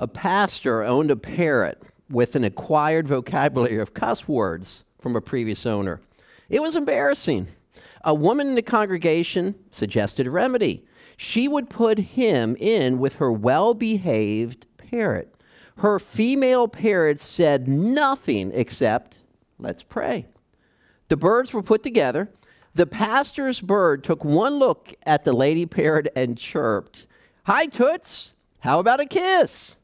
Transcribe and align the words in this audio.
A 0.00 0.06
pastor 0.06 0.84
owned 0.84 1.10
a 1.10 1.16
parrot 1.16 1.82
with 2.08 2.36
an 2.36 2.44
acquired 2.44 3.08
vocabulary 3.08 3.78
of 3.78 3.94
cuss 3.94 4.28
words 4.28 4.84
from 5.00 5.16
a 5.16 5.20
previous 5.20 5.66
owner. 5.66 6.00
It 6.48 6.62
was 6.62 6.76
embarrassing. 6.76 7.48
A 8.04 8.14
woman 8.14 8.46
in 8.46 8.54
the 8.54 8.62
congregation 8.62 9.56
suggested 9.72 10.28
a 10.28 10.30
remedy. 10.30 10.84
She 11.16 11.48
would 11.48 11.68
put 11.68 11.98
him 11.98 12.54
in 12.60 13.00
with 13.00 13.16
her 13.16 13.32
well 13.32 13.74
behaved 13.74 14.66
parrot. 14.76 15.34
Her 15.78 15.98
female 15.98 16.68
parrot 16.68 17.20
said 17.20 17.66
nothing 17.66 18.52
except, 18.54 19.18
Let's 19.58 19.82
pray. 19.82 20.26
The 21.08 21.16
birds 21.16 21.52
were 21.52 21.62
put 21.62 21.82
together. 21.82 22.28
The 22.72 22.86
pastor's 22.86 23.60
bird 23.60 24.04
took 24.04 24.24
one 24.24 24.60
look 24.60 24.94
at 25.04 25.24
the 25.24 25.32
lady 25.32 25.66
parrot 25.66 26.06
and 26.14 26.38
chirped, 26.38 27.06
Hi, 27.46 27.66
Toots. 27.66 28.34
How 28.60 28.78
about 28.78 29.00
a 29.00 29.06
kiss? 29.06 29.76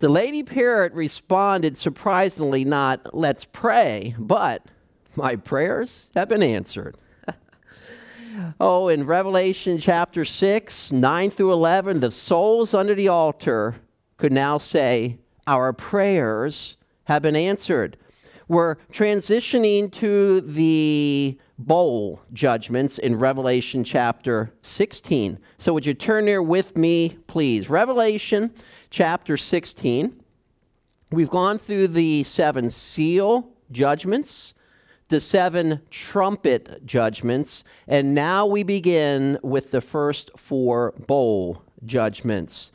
The 0.00 0.08
lady 0.08 0.42
parrot 0.42 0.94
responded 0.94 1.76
surprisingly, 1.76 2.64
not, 2.64 3.14
Let's 3.14 3.44
pray, 3.44 4.14
but, 4.18 4.64
My 5.14 5.36
prayers 5.36 6.10
have 6.14 6.30
been 6.30 6.42
answered. 6.42 6.96
oh, 8.60 8.88
in 8.88 9.04
Revelation 9.04 9.76
chapter 9.76 10.24
6, 10.24 10.90
9 10.90 11.30
through 11.30 11.52
11, 11.52 12.00
the 12.00 12.10
souls 12.10 12.72
under 12.72 12.94
the 12.94 13.08
altar 13.08 13.76
could 14.16 14.32
now 14.32 14.56
say, 14.56 15.18
Our 15.46 15.74
prayers 15.74 16.78
have 17.04 17.20
been 17.20 17.36
answered. 17.36 17.98
We're 18.48 18.76
transitioning 18.90 19.92
to 19.92 20.40
the 20.40 21.38
bowl 21.66 22.22
judgments 22.32 22.98
in 22.98 23.18
Revelation 23.18 23.84
chapter 23.84 24.52
16. 24.62 25.38
So, 25.58 25.74
would 25.74 25.86
you 25.86 25.94
turn 25.94 26.24
there 26.24 26.42
with 26.42 26.76
me, 26.76 27.18
please? 27.26 27.68
Revelation 27.68 28.52
chapter 28.88 29.36
16. 29.36 30.20
We've 31.10 31.30
gone 31.30 31.58
through 31.58 31.88
the 31.88 32.24
seven 32.24 32.70
seal 32.70 33.50
judgments, 33.70 34.54
the 35.08 35.20
seven 35.20 35.82
trumpet 35.90 36.86
judgments, 36.86 37.64
and 37.86 38.14
now 38.14 38.46
we 38.46 38.62
begin 38.62 39.38
with 39.42 39.70
the 39.70 39.80
first 39.80 40.30
four 40.36 40.92
bowl 41.06 41.62
judgments. 41.84 42.72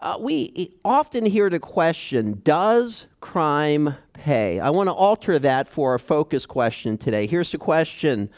Uh, 0.00 0.16
we 0.20 0.72
often 0.84 1.26
hear 1.26 1.50
the 1.50 1.58
question 1.58 2.40
Does 2.44 3.06
crime 3.20 3.96
pay? 4.12 4.60
I 4.60 4.70
want 4.70 4.88
to 4.88 4.92
alter 4.92 5.38
that 5.40 5.66
for 5.66 5.92
our 5.92 5.98
focus 5.98 6.46
question 6.46 6.96
today. 6.98 7.26
Here's 7.26 7.50
the 7.50 7.58
question 7.58 8.30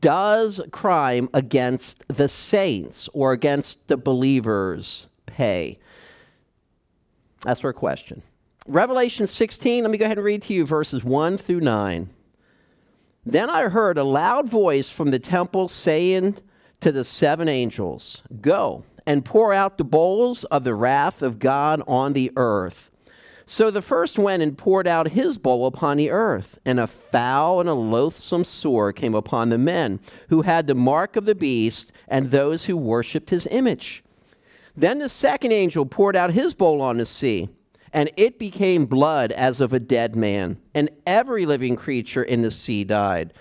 Does 0.00 0.60
crime 0.70 1.28
against 1.34 2.04
the 2.08 2.28
saints 2.28 3.10
or 3.12 3.32
against 3.32 3.88
the 3.88 3.98
believers 3.98 5.06
pay? 5.26 5.78
That's 7.42 7.64
our 7.64 7.72
question. 7.74 8.22
Revelation 8.66 9.26
16, 9.26 9.82
let 9.82 9.90
me 9.90 9.98
go 9.98 10.04
ahead 10.04 10.18
and 10.18 10.24
read 10.24 10.42
to 10.42 10.54
you 10.54 10.64
verses 10.64 11.02
1 11.02 11.36
through 11.36 11.60
9. 11.60 12.08
Then 13.26 13.50
I 13.50 13.64
heard 13.64 13.98
a 13.98 14.04
loud 14.04 14.48
voice 14.48 14.88
from 14.88 15.10
the 15.10 15.18
temple 15.18 15.66
saying 15.66 16.36
to 16.80 16.92
the 16.92 17.04
seven 17.04 17.48
angels, 17.48 18.22
Go 18.40 18.84
and 19.06 19.24
pour 19.24 19.52
out 19.52 19.78
the 19.78 19.84
bowls 19.84 20.44
of 20.44 20.64
the 20.64 20.74
wrath 20.74 21.22
of 21.22 21.38
God 21.38 21.82
on 21.86 22.12
the 22.12 22.30
earth. 22.36 22.90
So 23.44 23.70
the 23.70 23.82
first 23.82 24.18
went 24.18 24.42
and 24.42 24.56
poured 24.56 24.86
out 24.86 25.08
his 25.08 25.36
bowl 25.36 25.66
upon 25.66 25.96
the 25.96 26.10
earth, 26.10 26.58
and 26.64 26.78
a 26.78 26.86
foul 26.86 27.60
and 27.60 27.68
a 27.68 27.74
loathsome 27.74 28.44
sore 28.44 28.92
came 28.92 29.14
upon 29.14 29.48
the 29.48 29.58
men 29.58 30.00
who 30.28 30.42
had 30.42 30.66
the 30.66 30.74
mark 30.74 31.16
of 31.16 31.24
the 31.24 31.34
beast 31.34 31.92
and 32.08 32.30
those 32.30 32.64
who 32.64 32.76
worshipped 32.76 33.30
his 33.30 33.48
image. 33.50 34.04
Then 34.76 35.00
the 35.00 35.08
second 35.08 35.52
angel 35.52 35.84
poured 35.84 36.16
out 36.16 36.32
his 36.32 36.54
bowl 36.54 36.80
on 36.80 36.96
the 36.96 37.06
sea, 37.06 37.48
and 37.92 38.10
it 38.16 38.38
became 38.38 38.86
blood 38.86 39.32
as 39.32 39.60
of 39.60 39.72
a 39.72 39.80
dead 39.80 40.16
man, 40.16 40.58
and 40.72 40.88
every 41.06 41.44
living 41.44 41.76
creature 41.76 42.22
in 42.22 42.42
the 42.42 42.50
sea 42.50 42.84
died. 42.84 43.34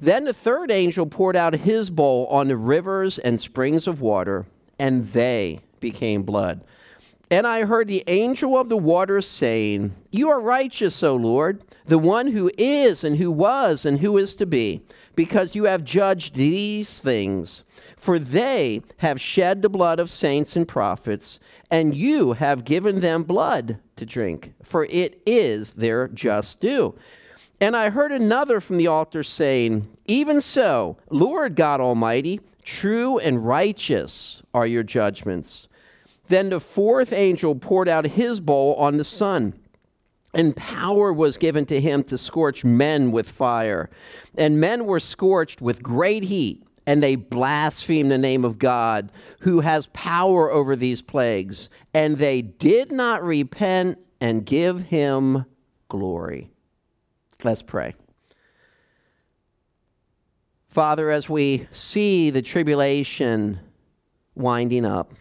Then 0.00 0.24
the 0.24 0.34
third 0.34 0.72
angel 0.72 1.06
poured 1.06 1.36
out 1.36 1.54
his 1.54 1.90
bowl 1.90 2.26
on 2.26 2.48
the 2.48 2.56
rivers 2.56 3.18
and 3.18 3.40
springs 3.40 3.86
of 3.86 4.00
water 4.00 4.46
and 4.78 5.06
they 5.08 5.60
became 5.80 6.22
blood. 6.22 6.62
And 7.30 7.46
I 7.46 7.64
heard 7.64 7.88
the 7.88 8.04
angel 8.06 8.56
of 8.56 8.68
the 8.68 8.76
waters 8.76 9.26
saying, 9.26 9.94
You 10.10 10.28
are 10.28 10.40
righteous, 10.40 11.02
O 11.02 11.16
Lord, 11.16 11.62
the 11.86 11.98
one 11.98 12.28
who 12.28 12.50
is 12.58 13.02
and 13.02 13.16
who 13.16 13.30
was 13.30 13.84
and 13.84 14.00
who 14.00 14.18
is 14.18 14.34
to 14.36 14.46
be, 14.46 14.82
because 15.16 15.54
you 15.54 15.64
have 15.64 15.84
judged 15.84 16.34
these 16.34 16.98
things. 16.98 17.64
For 17.96 18.18
they 18.18 18.82
have 18.98 19.20
shed 19.20 19.62
the 19.62 19.70
blood 19.70 19.98
of 19.98 20.10
saints 20.10 20.54
and 20.56 20.68
prophets, 20.68 21.38
and 21.70 21.94
you 21.94 22.34
have 22.34 22.64
given 22.64 23.00
them 23.00 23.22
blood 23.22 23.78
to 23.96 24.04
drink, 24.04 24.52
for 24.62 24.84
it 24.84 25.22
is 25.24 25.72
their 25.72 26.08
just 26.08 26.60
due. 26.60 26.94
And 27.60 27.76
I 27.76 27.90
heard 27.90 28.12
another 28.12 28.60
from 28.60 28.76
the 28.76 28.88
altar 28.88 29.22
saying, 29.22 29.88
Even 30.04 30.40
so, 30.40 30.98
Lord 31.08 31.56
God 31.56 31.80
Almighty, 31.80 32.40
True 32.64 33.18
and 33.18 33.46
righteous 33.46 34.42
are 34.54 34.66
your 34.66 34.82
judgments. 34.82 35.68
Then 36.28 36.48
the 36.48 36.60
fourth 36.60 37.12
angel 37.12 37.54
poured 37.54 37.88
out 37.88 38.06
his 38.06 38.40
bowl 38.40 38.74
on 38.76 38.96
the 38.96 39.04
sun, 39.04 39.52
and 40.32 40.56
power 40.56 41.12
was 41.12 41.36
given 41.36 41.66
to 41.66 41.80
him 41.80 42.02
to 42.04 42.16
scorch 42.16 42.64
men 42.64 43.12
with 43.12 43.28
fire. 43.28 43.90
And 44.36 44.58
men 44.58 44.86
were 44.86 45.00
scorched 45.00 45.60
with 45.60 45.82
great 45.82 46.24
heat, 46.24 46.66
and 46.86 47.02
they 47.02 47.16
blasphemed 47.16 48.10
the 48.10 48.18
name 48.18 48.44
of 48.44 48.58
God, 48.58 49.12
who 49.40 49.60
has 49.60 49.88
power 49.92 50.50
over 50.50 50.74
these 50.74 51.02
plagues. 51.02 51.68
And 51.92 52.16
they 52.16 52.40
did 52.40 52.90
not 52.90 53.22
repent 53.22 53.98
and 54.20 54.46
give 54.46 54.84
him 54.84 55.44
glory. 55.88 56.50
Let's 57.44 57.62
pray. 57.62 57.94
Father, 60.74 61.08
as 61.08 61.28
we 61.28 61.68
see 61.70 62.30
the 62.30 62.42
tribulation 62.42 63.60
winding 64.34 64.84
up, 64.84 65.14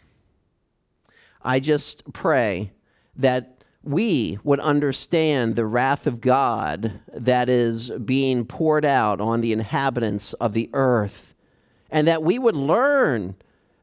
I 1.44 1.60
just 1.60 2.12
pray 2.12 2.72
that 3.16 3.64
we 3.84 4.40
would 4.44 4.60
understand 4.62 5.56
the 5.56 5.68
wrath 5.68 6.08
of 6.08 6.22
God 6.22 7.00
that 7.14 7.50
is 7.50 7.92
being 8.04 8.46
poured 8.46 8.84
out 8.84 9.22
on 9.22 9.42
the 9.42 9.54
inhabitants 9.54 10.34
of 10.34 10.54
the 10.54 10.72
earth, 10.74 11.36
and 11.92 12.08
that 12.08 12.24
we 12.24 12.40
would 12.40 12.56
learn 12.56 13.36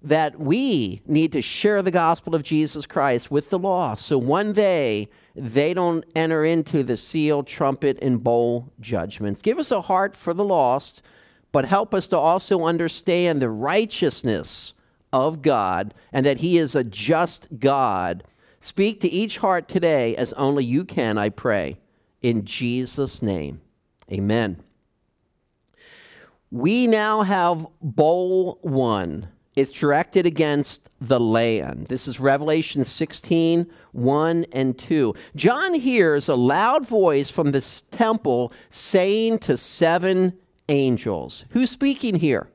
that 0.02 0.40
we 0.40 1.02
need 1.06 1.30
to 1.30 1.40
share 1.40 1.82
the 1.82 1.92
gospel 1.92 2.34
of 2.34 2.42
Jesus 2.42 2.84
Christ 2.84 3.30
with 3.30 3.48
the 3.48 3.60
lost. 3.60 4.06
So 4.06 4.18
one 4.18 4.52
day 4.52 5.08
they 5.36 5.72
don't 5.72 6.04
enter 6.16 6.44
into 6.44 6.82
the 6.82 6.96
seal, 6.96 7.44
trumpet, 7.44 7.96
and 8.02 8.24
bowl 8.24 8.72
judgments. 8.80 9.40
Give 9.40 9.60
us 9.60 9.70
a 9.70 9.82
heart 9.82 10.16
for 10.16 10.34
the 10.34 10.44
lost 10.44 11.00
but 11.52 11.64
help 11.64 11.94
us 11.94 12.08
to 12.08 12.16
also 12.16 12.64
understand 12.64 13.40
the 13.40 13.50
righteousness 13.50 14.72
of 15.12 15.42
God 15.42 15.94
and 16.12 16.24
that 16.24 16.38
He 16.38 16.58
is 16.58 16.74
a 16.74 16.84
just 16.84 17.48
God. 17.58 18.24
Speak 18.60 19.00
to 19.00 19.08
each 19.08 19.38
heart 19.38 19.68
today 19.68 20.14
as 20.16 20.32
only 20.34 20.64
you 20.64 20.84
can, 20.84 21.18
I 21.18 21.28
pray. 21.28 21.78
In 22.22 22.44
Jesus' 22.44 23.22
name, 23.22 23.60
amen. 24.10 24.62
We 26.50 26.86
now 26.86 27.22
have 27.22 27.66
bowl 27.80 28.58
one. 28.62 29.28
It's 29.56 29.72
directed 29.72 30.26
against 30.26 30.90
the 31.00 31.20
land. 31.20 31.86
This 31.88 32.06
is 32.06 32.20
Revelation 32.20 32.84
16, 32.84 33.66
1 33.92 34.46
and 34.52 34.78
2. 34.78 35.14
John 35.34 35.74
hears 35.74 36.28
a 36.28 36.34
loud 36.34 36.86
voice 36.86 37.30
from 37.30 37.52
the 37.52 37.82
temple 37.90 38.52
saying 38.68 39.38
to 39.40 39.56
seven 39.56 40.38
angels. 40.70 41.44
Who's 41.50 41.70
speaking 41.70 42.16
here? 42.16 42.48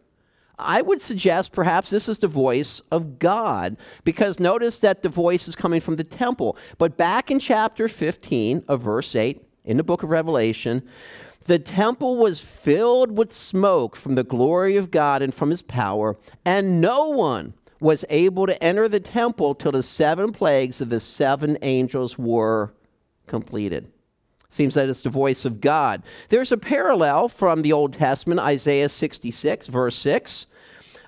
I 0.58 0.81
would 0.81 1.02
suggest 1.02 1.52
perhaps 1.52 1.90
this 1.90 2.08
is 2.08 2.20
the 2.20 2.30
voice 2.30 2.81
of 2.90 3.20
God, 3.20 3.76
because 4.06 4.40
notice 4.40 4.79
that 4.79 5.03
the 5.03 5.09
voice 5.09 5.47
is 5.47 5.56
coming 5.56 5.82
from 5.82 5.97
the 5.97 6.03
temple. 6.03 6.58
But 6.78 6.97
back 6.97 7.29
in 7.29 7.40
chapter 7.40 7.88
15 7.88 8.64
of 8.67 8.82
verse 8.82 9.16
8 9.16 9.46
in 9.66 9.78
the 9.78 9.84
book 9.84 10.02
of 10.02 10.09
Revelation, 10.09 10.82
the 11.44 11.59
temple 11.59 12.16
was 12.17 12.40
filled 12.40 13.17
with 13.17 13.34
smoke 13.34 13.96
from 13.96 14.16
the 14.16 14.23
glory 14.23 14.78
of 14.78 14.91
God 14.91 15.22
and 15.22 15.34
from 15.34 15.50
his 15.50 15.62
power, 15.62 16.17
and 16.46 16.79
no 16.79 17.09
one 17.09 17.53
was 17.82 18.06
able 18.09 18.47
to 18.47 18.64
enter 18.64 18.88
the 18.88 19.02
temple 19.02 19.53
till 19.53 19.73
the 19.73 19.84
seven 19.84 20.32
plagues 20.32 20.79
of 20.79 20.90
the 20.90 21.02
seven 21.02 21.58
angels 21.62 22.17
were 22.17 22.73
completed. 23.28 23.91
Seems 24.55 24.75
that 24.75 24.87
it's 24.87 25.02
the 25.02 25.09
voice 25.09 25.43
of 25.43 25.59
God. 25.59 26.02
There's 26.29 26.53
a 26.53 26.57
parallel 26.57 27.28
from 27.28 27.61
the 27.61 27.73
Old 27.73 27.91
Testament, 27.91 28.40
Isaiah 28.40 28.87
66, 28.87 29.67
verse 29.67 29.97
6. 29.97 30.46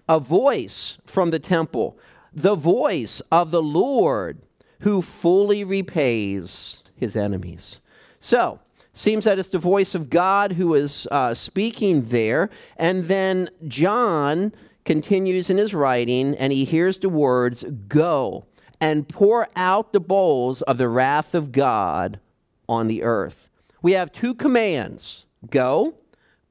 A 0.10 0.20
voice 0.20 0.98
from 1.06 1.32
the 1.32 1.40
temple, 1.40 1.98
the 2.34 2.56
voice 2.56 3.22
of 3.32 3.52
the 3.52 3.64
Lord 3.64 4.40
who 4.82 5.02
fully 5.02 5.64
repays 5.64 6.84
his 6.94 7.16
enemies. 7.16 7.80
So, 8.20 8.60
seems 8.92 9.24
that 9.24 9.40
it's 9.40 9.48
the 9.48 9.60
voice 9.60 9.96
of 9.96 10.10
God 10.10 10.52
who 10.54 10.74
is 10.74 11.08
uh, 11.10 11.34
speaking 11.34 12.02
there. 12.10 12.50
And 12.76 13.06
then 13.06 13.50
John 13.66 14.52
continues 14.84 15.50
in 15.50 15.58
his 15.58 15.74
writing 15.74 16.36
and 16.36 16.52
he 16.52 16.66
hears 16.66 16.98
the 16.98 17.08
words, 17.08 17.64
Go 17.88 18.46
and 18.82 19.08
pour 19.08 19.48
out 19.56 19.94
the 19.94 20.02
bowls 20.02 20.62
of 20.64 20.78
the 20.78 20.90
wrath 20.90 21.34
of 21.34 21.54
God 21.54 22.20
on 22.68 22.88
the 22.88 23.04
earth. 23.04 23.50
We 23.82 23.94
have 23.94 24.12
two 24.12 24.34
commands 24.34 25.26
go, 25.50 25.96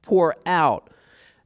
pour 0.01 0.35
out. 0.45 0.89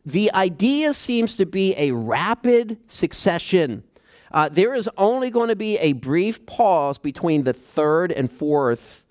The 0.06 0.32
idea 0.34 0.94
seems 0.94 1.36
to 1.38 1.46
be 1.46 1.76
a 1.78 1.92
rapid 1.92 2.78
succession. 2.88 3.84
Uh, 4.32 4.50
there 4.50 4.74
is 4.74 4.90
only 4.98 5.30
going 5.30 5.50
to 5.50 5.56
be 5.56 5.78
a 5.78 5.94
brief 5.94 6.46
pause 6.46 6.98
between 6.98 7.44
the 7.44 7.54
third 7.54 8.12
and 8.12 8.32
fourth 8.32 9.04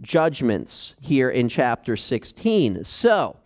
judgments 0.00 0.94
here 1.00 1.30
in 1.30 1.48
chapter 1.48 1.96
16. 1.96 2.84
So, 2.84 3.36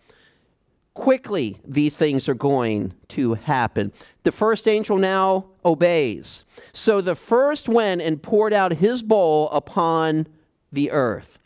quickly 0.93 1.59
these 1.63 1.95
things 1.95 2.27
are 2.27 2.33
going 2.33 2.93
to 3.09 3.35
happen. 3.35 3.93
The 4.23 4.31
first 4.31 4.67
angel 4.67 4.97
now 4.97 5.45
obeys. 5.63 6.43
So 6.73 7.01
the 7.01 7.15
first 7.15 7.69
went 7.69 8.01
and 8.01 8.21
poured 8.21 8.51
out 8.51 8.73
his 8.73 9.03
bowl 9.03 9.49
upon 9.51 10.27
the 10.71 10.89
earth. 10.91 11.37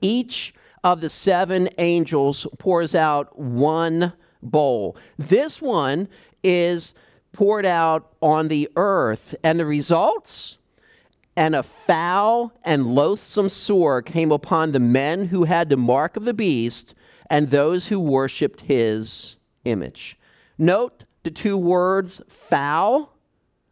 Each 0.00 0.54
of 0.84 1.00
the 1.00 1.10
seven 1.10 1.68
angels 1.78 2.46
pours 2.58 2.94
out 2.94 3.38
one 3.38 4.12
bowl. 4.42 4.96
This 5.18 5.60
one 5.60 6.08
is 6.42 6.94
poured 7.32 7.66
out 7.66 8.12
on 8.20 8.48
the 8.48 8.68
earth, 8.76 9.34
and 9.42 9.60
the 9.60 9.66
results? 9.66 10.56
And 11.36 11.54
a 11.54 11.62
foul 11.62 12.52
and 12.64 12.94
loathsome 12.94 13.48
sore 13.48 14.02
came 14.02 14.32
upon 14.32 14.72
the 14.72 14.80
men 14.80 15.26
who 15.26 15.44
had 15.44 15.68
the 15.68 15.76
mark 15.76 16.16
of 16.16 16.24
the 16.24 16.34
beast 16.34 16.94
and 17.30 17.50
those 17.50 17.86
who 17.86 18.00
worshiped 18.00 18.62
his 18.62 19.36
image. 19.64 20.18
Note 20.56 21.04
the 21.22 21.30
two 21.30 21.56
words 21.56 22.20
foul 22.28 23.14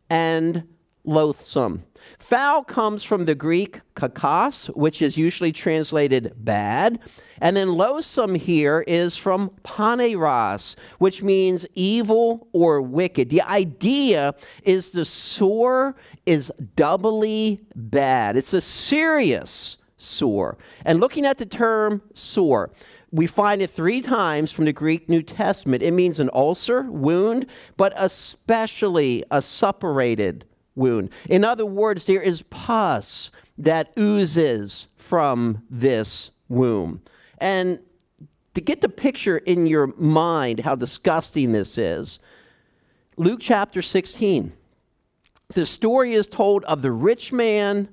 and 0.08 0.62
loathsome. 1.04 1.84
Foul 2.28 2.64
comes 2.64 3.04
from 3.04 3.26
the 3.26 3.36
Greek 3.36 3.82
kakos, 3.94 4.66
which 4.74 5.00
is 5.00 5.16
usually 5.16 5.52
translated 5.52 6.32
bad. 6.36 6.98
And 7.40 7.56
then 7.56 7.74
loathsome 7.74 8.34
here 8.34 8.82
is 8.88 9.16
from 9.16 9.52
poneros, 9.62 10.74
which 10.98 11.22
means 11.22 11.66
evil 11.74 12.48
or 12.52 12.82
wicked. 12.82 13.28
The 13.28 13.42
idea 13.42 14.34
is 14.64 14.90
the 14.90 15.04
sore 15.04 15.94
is 16.26 16.50
doubly 16.74 17.64
bad. 17.76 18.36
It's 18.36 18.54
a 18.54 18.60
serious 18.60 19.76
sore. 19.96 20.58
And 20.84 20.98
looking 20.98 21.26
at 21.26 21.38
the 21.38 21.46
term 21.46 22.02
sore, 22.12 22.72
we 23.12 23.28
find 23.28 23.62
it 23.62 23.70
three 23.70 24.02
times 24.02 24.50
from 24.50 24.64
the 24.64 24.72
Greek 24.72 25.08
New 25.08 25.22
Testament. 25.22 25.80
It 25.80 25.92
means 25.92 26.18
an 26.18 26.30
ulcer, 26.32 26.90
wound, 26.90 27.46
but 27.76 27.92
especially 27.94 29.22
a 29.30 29.40
suppurated 29.40 30.42
wound. 30.76 31.10
In 31.28 31.44
other 31.44 31.66
words, 31.66 32.04
there 32.04 32.22
is 32.22 32.42
pus 32.42 33.30
that 33.58 33.92
oozes 33.98 34.86
from 34.96 35.62
this 35.68 36.30
wound. 36.48 37.00
And 37.38 37.80
to 38.54 38.60
get 38.60 38.80
the 38.80 38.88
picture 38.88 39.38
in 39.38 39.66
your 39.66 39.88
mind 39.96 40.60
how 40.60 40.76
disgusting 40.76 41.52
this 41.52 41.76
is, 41.76 42.20
Luke 43.16 43.40
chapter 43.42 43.82
16. 43.82 44.52
The 45.48 45.66
story 45.66 46.12
is 46.12 46.26
told 46.26 46.64
of 46.64 46.82
the 46.82 46.92
rich 46.92 47.32
man 47.32 47.88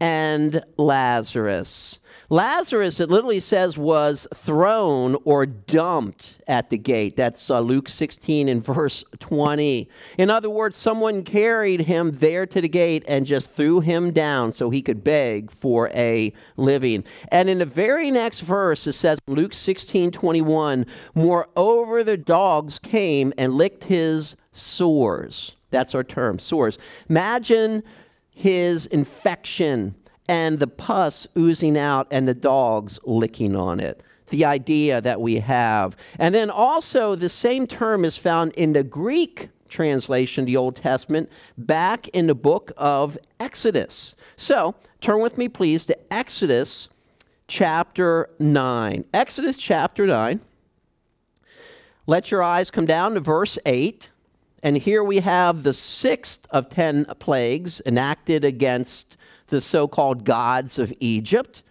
and 0.00 0.64
Lazarus. 0.76 1.98
Lazarus, 2.34 2.98
it 2.98 3.10
literally 3.10 3.38
says, 3.38 3.78
was 3.78 4.26
thrown 4.34 5.16
or 5.24 5.46
dumped 5.46 6.38
at 6.48 6.68
the 6.68 6.76
gate. 6.76 7.14
That's 7.14 7.48
uh, 7.48 7.60
Luke 7.60 7.88
16 7.88 8.48
and 8.48 8.64
verse 8.64 9.04
20. 9.20 9.88
In 10.18 10.30
other 10.30 10.50
words, 10.50 10.76
someone 10.76 11.22
carried 11.22 11.82
him 11.82 12.10
there 12.16 12.44
to 12.44 12.60
the 12.60 12.68
gate 12.68 13.04
and 13.06 13.24
just 13.24 13.52
threw 13.52 13.78
him 13.78 14.10
down 14.10 14.50
so 14.50 14.70
he 14.70 14.82
could 14.82 15.04
beg 15.04 15.52
for 15.52 15.90
a 15.90 16.32
living. 16.56 17.04
And 17.28 17.48
in 17.48 17.60
the 17.60 17.66
very 17.66 18.10
next 18.10 18.40
verse, 18.40 18.84
it 18.88 18.94
says, 18.94 19.20
Luke 19.28 19.54
16 19.54 20.10
21, 20.10 20.86
moreover, 21.14 22.02
the 22.02 22.16
dogs 22.16 22.80
came 22.80 23.32
and 23.38 23.54
licked 23.54 23.84
his 23.84 24.34
sores. 24.50 25.54
That's 25.70 25.94
our 25.94 26.02
term, 26.02 26.40
sores. 26.40 26.78
Imagine 27.08 27.84
his 28.28 28.86
infection 28.86 29.94
and 30.28 30.58
the 30.58 30.66
pus 30.66 31.26
oozing 31.36 31.76
out 31.76 32.06
and 32.10 32.26
the 32.26 32.34
dogs 32.34 32.98
licking 33.04 33.54
on 33.54 33.80
it. 33.80 34.02
The 34.28 34.44
idea 34.44 35.00
that 35.00 35.20
we 35.20 35.40
have. 35.40 35.96
And 36.18 36.34
then 36.34 36.50
also, 36.50 37.14
the 37.14 37.28
same 37.28 37.66
term 37.66 38.04
is 38.04 38.16
found 38.16 38.52
in 38.54 38.72
the 38.72 38.82
Greek 38.82 39.50
translation 39.68 40.44
the 40.44 40.56
Old 40.56 40.76
Testament 40.76 41.30
back 41.58 42.08
in 42.08 42.26
the 42.26 42.34
book 42.34 42.72
of 42.76 43.18
Exodus. 43.38 44.16
So, 44.36 44.74
turn 45.00 45.20
with 45.20 45.36
me, 45.36 45.48
please, 45.48 45.84
to 45.86 46.12
Exodus 46.12 46.88
chapter 47.48 48.30
9. 48.38 49.04
Exodus 49.12 49.56
chapter 49.56 50.06
9. 50.06 50.40
Let 52.06 52.30
your 52.30 52.42
eyes 52.42 52.70
come 52.70 52.86
down 52.86 53.14
to 53.14 53.20
verse 53.20 53.58
8. 53.66 54.10
And 54.62 54.78
here 54.78 55.04
we 55.04 55.20
have 55.20 55.62
the 55.62 55.74
sixth 55.74 56.46
of 56.50 56.70
ten 56.70 57.04
plagues 57.18 57.82
enacted 57.84 58.46
against 58.46 59.18
the 59.48 59.60
so 59.60 59.88
called 59.88 60.24
gods 60.24 60.78
of 60.78 60.92
Egypt. 61.00 61.62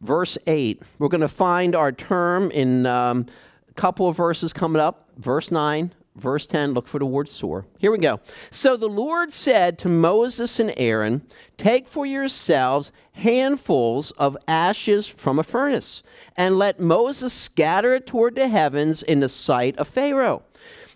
Verse 0.00 0.38
8, 0.46 0.82
we're 0.98 1.08
going 1.08 1.20
to 1.20 1.28
find 1.28 1.76
our 1.76 1.92
term 1.92 2.50
in 2.50 2.86
um, 2.86 3.26
a 3.68 3.74
couple 3.74 4.08
of 4.08 4.16
verses 4.16 4.52
coming 4.52 4.80
up. 4.80 5.10
Verse 5.18 5.50
9, 5.50 5.92
verse 6.16 6.46
10, 6.46 6.72
look 6.72 6.88
for 6.88 6.98
the 6.98 7.04
word 7.04 7.28
sore. 7.28 7.66
Here 7.78 7.92
we 7.92 7.98
go. 7.98 8.20
So 8.50 8.78
the 8.78 8.88
Lord 8.88 9.30
said 9.32 9.78
to 9.80 9.88
Moses 9.88 10.58
and 10.58 10.72
Aaron, 10.78 11.22
Take 11.58 11.86
for 11.86 12.06
yourselves 12.06 12.92
handfuls 13.12 14.10
of 14.12 14.38
ashes 14.48 15.06
from 15.06 15.38
a 15.38 15.42
furnace, 15.42 16.02
and 16.34 16.58
let 16.58 16.80
Moses 16.80 17.34
scatter 17.34 17.92
it 17.94 18.06
toward 18.06 18.36
the 18.36 18.48
heavens 18.48 19.02
in 19.02 19.20
the 19.20 19.28
sight 19.28 19.76
of 19.76 19.86
Pharaoh 19.86 20.44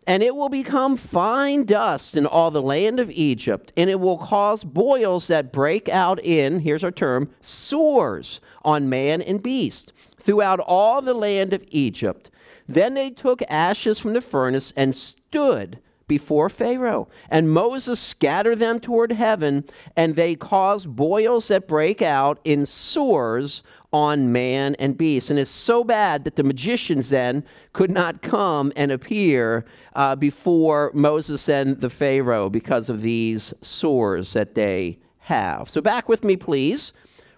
and 0.07 0.23
it 0.23 0.37
will 0.37 0.49
become 0.49 0.97
fine 0.97 1.65
dust 1.65 2.17
in 2.17 2.27
all 2.27 2.51
the 2.51 2.63
land 2.63 3.01
of 3.01 3.11
Egypt, 3.11 3.73
and 3.77 3.89
it 3.89 4.01
will 4.01 4.19
cause 4.19 4.65
boils 4.65 5.27
that 5.29 5.53
break 5.53 5.89
out 5.89 6.23
in, 6.25 6.61
here's 6.61 6.85
our 6.85 6.91
term, 6.91 7.31
sores 7.41 8.41
on 8.65 8.89
man 8.89 9.23
and 9.23 9.43
beast 9.43 9.93
throughout 10.21 10.61
all 10.61 11.03
the 11.03 11.15
land 11.15 11.53
of 11.53 11.65
Egypt. 11.69 12.31
Then 12.69 12.95
they 12.95 13.11
took 13.11 13.43
ashes 13.49 14.01
from 14.01 14.15
the 14.15 14.21
furnace 14.21 14.73
and 14.77 14.95
stood 14.95 15.79
before 16.07 16.49
Pharaoh. 16.49 17.09
And 17.31 17.51
Moses 17.51 18.01
scattered 18.01 18.59
them 18.59 18.81
toward 18.81 19.13
heaven, 19.13 19.65
and 19.97 20.17
they 20.17 20.35
caused 20.35 20.95
boils 20.95 21.49
that 21.49 21.69
break 21.69 22.03
out 22.03 22.41
in 22.45 22.67
sores 22.67 23.63
on 23.95 24.33
man 24.33 24.75
and 24.81 24.99
beast. 24.99 25.31
And 25.31 25.39
it's 25.39 25.49
so 25.49 25.85
bad 25.85 26.25
that 26.25 26.35
the 26.35 26.43
magicians 26.43 27.11
then 27.11 27.45
could 27.73 27.93
not 27.93 28.23
come 28.23 28.73
and 28.75 28.91
appear 28.91 29.65
uh, 29.95 30.17
before 30.17 30.91
Moses 30.93 31.49
and 31.49 31.81
the 31.81 31.89
Pharaoh 31.89 32.51
because 32.51 32.91
of 32.91 33.03
these 33.03 33.55
sores 33.63 34.33
that 34.33 34.57
they 34.57 34.99
have. 35.21 35.71
So, 35.71 35.81
back 35.81 36.09
with 36.09 36.25
me, 36.25 36.37
please. 36.37 36.93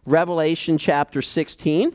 Revelation 0.07 0.79
chapter 0.79 1.21
16. 1.21 1.95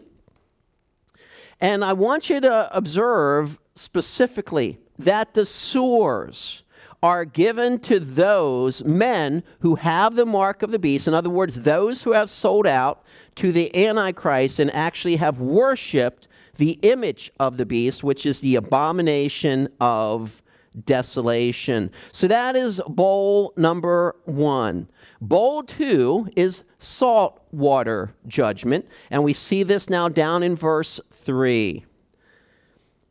And 1.59 1.83
I 1.83 1.93
want 1.93 2.29
you 2.29 2.39
to 2.41 2.69
observe 2.71 3.59
specifically 3.73 4.77
that 4.99 5.33
the 5.33 5.47
sores 5.47 6.61
are 7.03 7.25
given 7.25 7.79
to 7.79 7.99
those 7.99 8.83
men 8.83 9.43
who 9.59 9.75
have 9.75 10.15
the 10.15 10.25
mark 10.25 10.61
of 10.61 10.71
the 10.71 10.79
beast. 10.79 11.07
In 11.07 11.13
other 11.13 11.29
words, 11.29 11.61
those 11.61 12.03
who 12.03 12.11
have 12.11 12.29
sold 12.29 12.67
out 12.67 13.03
to 13.35 13.51
the 13.51 13.75
Antichrist 13.75 14.59
and 14.59 14.73
actually 14.73 15.15
have 15.15 15.39
worshiped 15.39 16.27
the 16.57 16.71
image 16.83 17.31
of 17.39 17.57
the 17.57 17.65
beast, 17.65 18.03
which 18.03 18.25
is 18.25 18.41
the 18.41 18.55
abomination 18.55 19.67
of 19.79 20.43
desolation. 20.85 21.91
So 22.11 22.27
that 22.27 22.55
is 22.55 22.79
bowl 22.87 23.53
number 23.57 24.15
one. 24.25 24.87
Bowl 25.19 25.63
two 25.63 26.29
is 26.35 26.63
salt 26.77 27.41
water 27.51 28.13
judgment, 28.27 28.87
and 29.09 29.23
we 29.23 29.33
see 29.33 29.63
this 29.63 29.89
now 29.89 30.07
down 30.07 30.43
in 30.43 30.55
verse 30.55 30.99
three. 31.11 31.85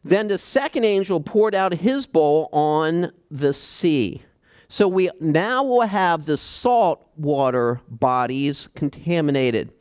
Then 0.02 0.28
the 0.28 0.38
second 0.38 0.84
angel 0.84 1.20
poured 1.20 1.54
out 1.54 1.74
his 1.74 2.06
bowl 2.06 2.48
on 2.52 3.12
the 3.30 3.52
sea. 3.52 4.22
So 4.68 4.86
we 4.86 5.10
now 5.20 5.62
will 5.64 5.82
have 5.82 6.24
the 6.26 6.36
salt 6.36 7.06
water 7.16 7.80
bodies 7.88 8.68
contaminated. 8.74 9.72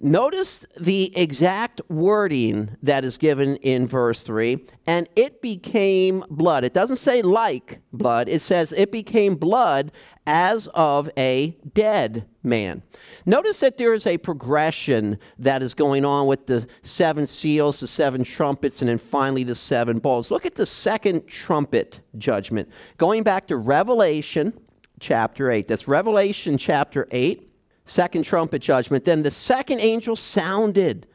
Notice 0.00 0.64
the 0.78 1.16
exact 1.16 1.80
wording 1.88 2.76
that 2.84 3.04
is 3.04 3.18
given 3.18 3.56
in 3.56 3.88
verse 3.88 4.20
3 4.20 4.64
and 4.86 5.08
it 5.16 5.42
became 5.42 6.24
blood. 6.30 6.62
It 6.62 6.72
doesn't 6.72 6.96
say 6.96 7.20
like 7.20 7.80
blood, 7.92 8.28
it 8.28 8.40
says 8.40 8.72
it 8.76 8.92
became 8.92 9.34
blood 9.34 9.90
as 10.24 10.68
of 10.68 11.10
a 11.18 11.56
dead 11.74 12.28
man. 12.44 12.82
Notice 13.26 13.58
that 13.58 13.76
there 13.76 13.92
is 13.92 14.06
a 14.06 14.18
progression 14.18 15.18
that 15.36 15.64
is 15.64 15.74
going 15.74 16.04
on 16.04 16.28
with 16.28 16.46
the 16.46 16.68
seven 16.82 17.26
seals, 17.26 17.80
the 17.80 17.88
seven 17.88 18.22
trumpets, 18.22 18.80
and 18.80 18.88
then 18.88 18.98
finally 18.98 19.42
the 19.42 19.56
seven 19.56 19.98
bowls. 19.98 20.30
Look 20.30 20.46
at 20.46 20.54
the 20.54 20.66
second 20.66 21.26
trumpet 21.26 22.00
judgment. 22.16 22.68
Going 22.98 23.24
back 23.24 23.48
to 23.48 23.56
Revelation 23.56 24.52
chapter 25.00 25.50
8. 25.50 25.68
That's 25.68 25.88
Revelation 25.88 26.58
chapter 26.58 27.06
8, 27.10 27.47
second 27.88 28.22
trumpet 28.22 28.60
judgment. 28.62 29.04
Then 29.04 29.22
the 29.22 29.30
second 29.30 29.80
angel 29.80 30.16
sounded, 30.16 31.06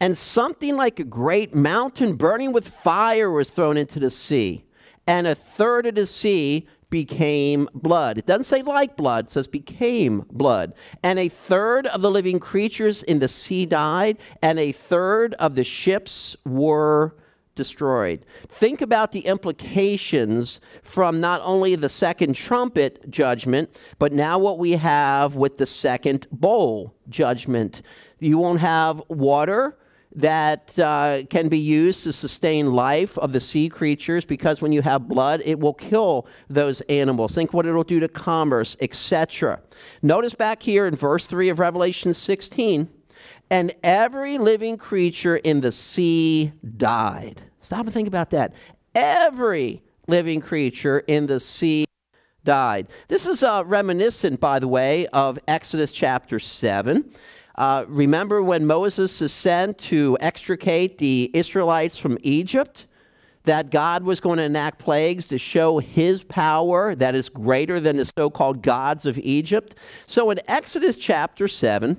and 0.00 0.16
something 0.16 0.76
like 0.76 0.98
a 0.98 1.04
great 1.04 1.54
mountain 1.54 2.14
burning 2.14 2.52
with 2.52 2.68
fire 2.68 3.30
was 3.30 3.50
thrown 3.50 3.76
into 3.76 3.98
the 3.98 4.10
sea, 4.10 4.64
and 5.06 5.26
a 5.26 5.34
third 5.34 5.86
of 5.86 5.94
the 5.94 6.06
sea 6.06 6.66
became 6.90 7.68
blood. 7.72 8.18
It 8.18 8.26
doesn't 8.26 8.44
say 8.44 8.62
like 8.62 8.96
blood, 8.96 9.24
it 9.24 9.30
says 9.30 9.46
became 9.46 10.26
blood. 10.30 10.74
And 11.02 11.18
a 11.18 11.30
third 11.30 11.86
of 11.86 12.02
the 12.02 12.10
living 12.10 12.38
creatures 12.38 13.02
in 13.02 13.18
the 13.18 13.28
sea 13.28 13.64
died, 13.64 14.18
and 14.42 14.58
a 14.58 14.72
third 14.72 15.34
of 15.34 15.54
the 15.54 15.64
ships 15.64 16.36
were 16.44 17.16
destroyed. 17.54 18.24
Think 18.48 18.80
about 18.80 19.12
the 19.12 19.20
implications 19.20 20.60
from 20.82 21.20
not 21.20 21.40
only 21.44 21.74
the 21.76 21.88
second 21.88 22.34
trumpet 22.34 23.10
judgment, 23.10 23.78
but 23.98 24.12
now 24.12 24.38
what 24.38 24.58
we 24.58 24.72
have 24.72 25.36
with 25.36 25.58
the 25.58 25.66
second 25.66 26.26
bowl 26.30 26.94
judgment. 27.08 27.82
You 28.18 28.38
won't 28.38 28.60
have 28.60 29.02
water 29.08 29.76
that 30.14 30.78
uh, 30.78 31.22
can 31.30 31.48
be 31.48 31.58
used 31.58 32.04
to 32.04 32.12
sustain 32.12 32.72
life 32.72 33.16
of 33.18 33.32
the 33.32 33.40
sea 33.40 33.68
creatures 33.68 34.24
because 34.24 34.60
when 34.60 34.72
you 34.72 34.82
have 34.82 35.08
blood 35.08 35.40
it 35.44 35.58
will 35.58 35.72
kill 35.72 36.26
those 36.50 36.80
animals 36.82 37.34
think 37.34 37.52
what 37.52 37.64
it'll 37.64 37.82
do 37.82 37.98
to 37.98 38.08
commerce 38.08 38.76
etc 38.80 39.58
notice 40.02 40.34
back 40.34 40.62
here 40.62 40.86
in 40.86 40.94
verse 40.94 41.24
3 41.24 41.48
of 41.48 41.58
revelation 41.58 42.12
16 42.12 42.88
and 43.52 43.74
every 43.82 44.38
living 44.38 44.78
creature 44.78 45.36
in 45.36 45.60
the 45.60 45.70
sea 45.70 46.50
died. 46.78 47.42
Stop 47.60 47.84
and 47.84 47.92
think 47.92 48.08
about 48.08 48.30
that. 48.30 48.54
Every 48.94 49.82
living 50.08 50.40
creature 50.40 51.00
in 51.00 51.26
the 51.26 51.38
sea 51.38 51.84
died. 52.44 52.88
This 53.08 53.26
is 53.26 53.42
uh, 53.42 53.62
reminiscent, 53.66 54.40
by 54.40 54.58
the 54.58 54.68
way, 54.68 55.06
of 55.08 55.38
Exodus 55.46 55.92
chapter 55.92 56.38
7. 56.38 57.12
Uh, 57.54 57.84
remember 57.88 58.42
when 58.42 58.64
Moses 58.64 59.20
is 59.20 59.34
sent 59.34 59.76
to 59.80 60.16
extricate 60.22 60.96
the 60.96 61.30
Israelites 61.34 61.98
from 61.98 62.16
Egypt? 62.22 62.86
That 63.42 63.70
God 63.70 64.02
was 64.02 64.18
going 64.18 64.38
to 64.38 64.44
enact 64.44 64.78
plagues 64.78 65.26
to 65.26 65.36
show 65.36 65.78
his 65.78 66.22
power 66.22 66.94
that 66.94 67.14
is 67.14 67.28
greater 67.28 67.80
than 67.80 67.98
the 67.98 68.10
so 68.16 68.30
called 68.30 68.62
gods 68.62 69.04
of 69.04 69.18
Egypt. 69.18 69.74
So 70.06 70.30
in 70.30 70.40
Exodus 70.48 70.96
chapter 70.96 71.48
7, 71.48 71.98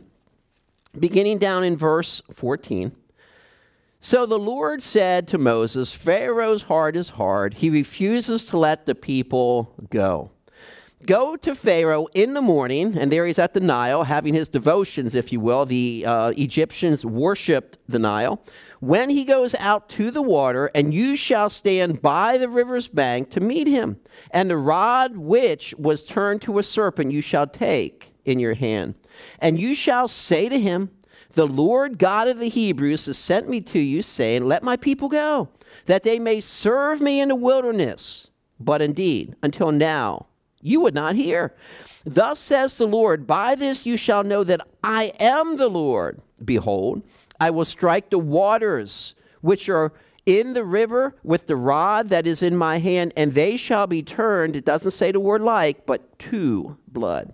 beginning 0.97 1.37
down 1.37 1.63
in 1.63 1.75
verse 1.75 2.21
14. 2.33 2.91
So 3.99 4.25
the 4.25 4.39
Lord 4.39 4.83
said 4.83 5.27
to 5.29 5.37
Moses, 5.37 5.93
Pharaoh's 5.93 6.63
heart 6.63 6.95
is 6.95 7.09
hard. 7.09 7.55
He 7.55 7.69
refuses 7.69 8.43
to 8.45 8.57
let 8.57 8.85
the 8.85 8.95
people 8.95 9.73
go. 9.89 10.31
Go 11.05 11.35
to 11.37 11.53
Pharaoh 11.53 12.07
in 12.13 12.33
the 12.33 12.41
morning, 12.41 12.97
and 12.97 13.11
there 13.11 13.25
he's 13.25 13.39
at 13.39 13.53
the 13.53 13.59
Nile 13.59 14.03
having 14.03 14.33
his 14.33 14.47
devotions, 14.47 15.15
if 15.15 15.33
you 15.33 15.39
will. 15.39 15.65
The 15.65 16.05
uh, 16.05 16.29
Egyptians 16.37 17.05
worshiped 17.05 17.77
the 17.89 17.99
Nile. 17.99 18.41
When 18.79 19.09
he 19.09 19.25
goes 19.25 19.55
out 19.55 19.89
to 19.89 20.11
the 20.11 20.21
water, 20.21 20.69
and 20.75 20.93
you 20.93 21.15
shall 21.15 21.49
stand 21.49 22.01
by 22.01 22.37
the 22.37 22.49
river's 22.49 22.87
bank 22.87 23.31
to 23.31 23.41
meet 23.41 23.67
him, 23.67 23.99
and 24.31 24.49
the 24.49 24.57
rod 24.57 25.17
which 25.17 25.73
was 25.77 26.03
turned 26.03 26.41
to 26.43 26.59
a 26.59 26.63
serpent 26.63 27.11
you 27.11 27.21
shall 27.21 27.47
take 27.47 28.13
in 28.25 28.39
your 28.39 28.53
hand. 28.53 28.95
And 29.39 29.59
you 29.59 29.75
shall 29.75 30.07
say 30.07 30.49
to 30.49 30.59
him, 30.59 30.89
The 31.33 31.47
Lord 31.47 31.97
God 31.97 32.27
of 32.27 32.39
the 32.39 32.49
Hebrews 32.49 33.05
has 33.07 33.17
sent 33.17 33.49
me 33.49 33.61
to 33.61 33.79
you, 33.79 34.01
saying, 34.01 34.45
Let 34.45 34.63
my 34.63 34.77
people 34.77 35.09
go, 35.09 35.49
that 35.85 36.03
they 36.03 36.19
may 36.19 36.39
serve 36.39 37.01
me 37.01 37.19
in 37.19 37.29
the 37.29 37.35
wilderness. 37.35 38.27
But 38.59 38.81
indeed, 38.81 39.35
until 39.43 39.71
now, 39.71 40.27
you 40.61 40.79
would 40.81 40.93
not 40.93 41.15
hear. 41.15 41.53
Thus 42.05 42.39
says 42.39 42.77
the 42.77 42.87
Lord, 42.87 43.27
By 43.27 43.55
this 43.55 43.85
you 43.85 43.97
shall 43.97 44.23
know 44.23 44.43
that 44.43 44.61
I 44.83 45.13
am 45.19 45.57
the 45.57 45.69
Lord. 45.69 46.21
Behold, 46.43 47.01
I 47.39 47.49
will 47.49 47.65
strike 47.65 48.09
the 48.09 48.19
waters 48.19 49.15
which 49.41 49.67
are 49.67 49.91
in 50.25 50.53
the 50.53 50.63
river 50.63 51.15
with 51.23 51.47
the 51.47 51.55
rod 51.55 52.09
that 52.09 52.25
is 52.25 52.41
in 52.41 52.55
my 52.55 52.79
hand, 52.79 53.13
and 53.17 53.33
they 53.33 53.57
shall 53.57 53.87
be 53.87 54.01
turned, 54.01 54.55
it 54.55 54.63
doesn't 54.63 54.91
say 54.91 55.11
the 55.11 55.19
word 55.19 55.41
like, 55.41 55.85
but 55.85 56.17
to 56.19 56.77
blood 56.87 57.33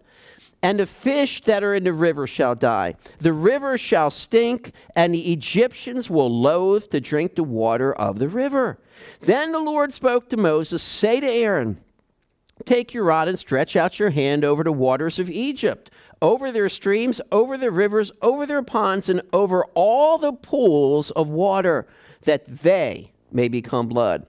and 0.62 0.80
the 0.80 0.86
fish 0.86 1.42
that 1.44 1.64
are 1.64 1.74
in 1.74 1.84
the 1.84 1.94
river 1.94 2.28
shall 2.28 2.56
die. 2.56 2.96
The 3.20 3.34
river 3.34 3.78
shall 3.78 4.10
stink, 4.10 4.74
and 4.96 5.14
the 5.14 5.32
Egyptians 5.32 6.10
will 6.10 6.30
loathe 6.30 6.90
to 6.90 7.00
drink 7.00 7.36
the 7.36 7.44
water 7.44 7.94
of 7.94 8.20
the 8.20 8.28
river. 8.28 8.80
Then 9.22 9.52
the 9.52 9.60
Lord 9.60 9.94
spoke 9.94 10.30
to 10.30 10.38
Moses 10.38 10.84
Say 10.84 11.20
to 11.22 11.28
Aaron, 11.28 11.80
Take 12.66 12.94
your 12.94 13.06
rod 13.06 13.30
and 13.30 13.40
stretch 13.40 13.78
out 13.78 14.00
your 14.00 14.10
hand 14.10 14.44
over 14.44 14.66
the 14.66 14.74
waters 14.74 15.18
of 15.18 15.30
Egypt, 15.30 15.90
over 16.22 16.52
their 16.52 16.68
streams, 16.68 17.22
over 17.32 17.58
their 17.58 17.72
rivers, 17.72 18.12
over 18.22 18.46
their 18.46 18.62
ponds, 18.62 19.08
and 19.08 19.22
over 19.32 19.64
all 19.76 20.18
the 20.18 20.34
pools 20.34 21.10
of 21.12 21.30
water, 21.30 21.88
that 22.24 22.46
they 22.46 23.14
may 23.32 23.48
become 23.48 23.88
blood. 23.88 24.26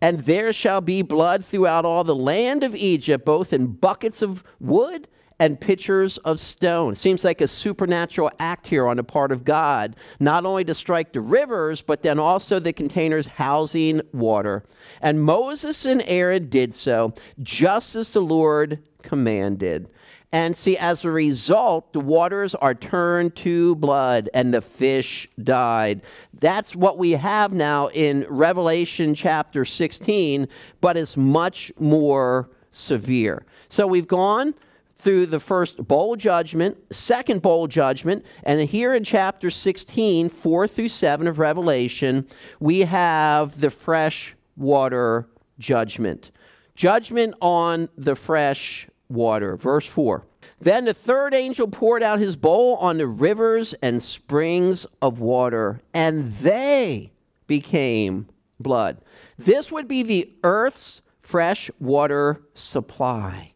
And 0.00 0.20
there 0.20 0.52
shall 0.52 0.80
be 0.80 1.02
blood 1.02 1.44
throughout 1.44 1.84
all 1.84 2.04
the 2.04 2.14
land 2.14 2.62
of 2.62 2.76
Egypt, 2.76 3.24
both 3.24 3.52
in 3.52 3.66
buckets 3.66 4.22
of 4.22 4.44
wood 4.60 5.08
and 5.38 5.60
pitchers 5.60 6.18
of 6.18 6.40
stone. 6.40 6.94
Seems 6.94 7.24
like 7.24 7.40
a 7.40 7.48
supernatural 7.48 8.30
act 8.38 8.66
here 8.68 8.86
on 8.86 8.96
the 8.96 9.04
part 9.04 9.32
of 9.32 9.44
God, 9.44 9.96
not 10.20 10.46
only 10.46 10.64
to 10.64 10.74
strike 10.74 11.12
the 11.12 11.20
rivers, 11.20 11.82
but 11.82 12.02
then 12.02 12.18
also 12.18 12.58
the 12.58 12.72
containers 12.72 13.26
housing 13.26 14.00
water. 14.12 14.64
And 15.00 15.22
Moses 15.22 15.84
and 15.84 16.02
Aaron 16.06 16.48
did 16.48 16.74
so, 16.74 17.14
just 17.42 17.94
as 17.94 18.12
the 18.12 18.22
Lord 18.22 18.82
commanded. 19.02 19.88
And 20.34 20.56
see, 20.56 20.78
as 20.78 21.04
a 21.04 21.10
result, 21.10 21.92
the 21.92 22.00
waters 22.00 22.54
are 22.54 22.74
turned 22.74 23.36
to 23.36 23.74
blood 23.74 24.30
and 24.32 24.54
the 24.54 24.62
fish 24.62 25.28
died. 25.42 26.00
That's 26.32 26.74
what 26.74 26.96
we 26.96 27.10
have 27.12 27.52
now 27.52 27.88
in 27.88 28.24
Revelation 28.30 29.14
chapter 29.14 29.66
16, 29.66 30.48
but 30.80 30.96
it's 30.96 31.18
much 31.18 31.70
more 31.78 32.48
severe. 32.70 33.44
So 33.68 33.86
we've 33.86 34.08
gone 34.08 34.54
through 35.02 35.26
the 35.26 35.40
first 35.40 35.76
bowl 35.88 36.14
judgment, 36.14 36.76
second 36.94 37.42
bowl 37.42 37.66
judgment, 37.66 38.24
and 38.44 38.60
here 38.60 38.94
in 38.94 39.02
chapter 39.02 39.50
16, 39.50 40.28
4 40.28 40.68
through 40.68 40.88
7 40.88 41.26
of 41.26 41.38
Revelation, 41.40 42.26
we 42.60 42.80
have 42.80 43.60
the 43.60 43.70
fresh 43.70 44.36
water 44.56 45.28
judgment. 45.58 46.30
Judgment 46.76 47.34
on 47.40 47.88
the 47.98 48.14
fresh 48.14 48.88
water. 49.08 49.56
Verse 49.56 49.86
4. 49.86 50.24
Then 50.60 50.84
the 50.84 50.94
third 50.94 51.34
angel 51.34 51.66
poured 51.66 52.04
out 52.04 52.20
his 52.20 52.36
bowl 52.36 52.76
on 52.76 52.98
the 52.98 53.06
rivers 53.08 53.74
and 53.82 54.00
springs 54.00 54.86
of 55.02 55.18
water, 55.18 55.82
and 55.92 56.32
they 56.34 57.10
became 57.48 58.28
blood. 58.60 58.98
This 59.36 59.72
would 59.72 59.88
be 59.88 60.04
the 60.04 60.30
earth's 60.44 61.02
fresh 61.20 61.70
water 61.80 62.42
supply. 62.54 63.51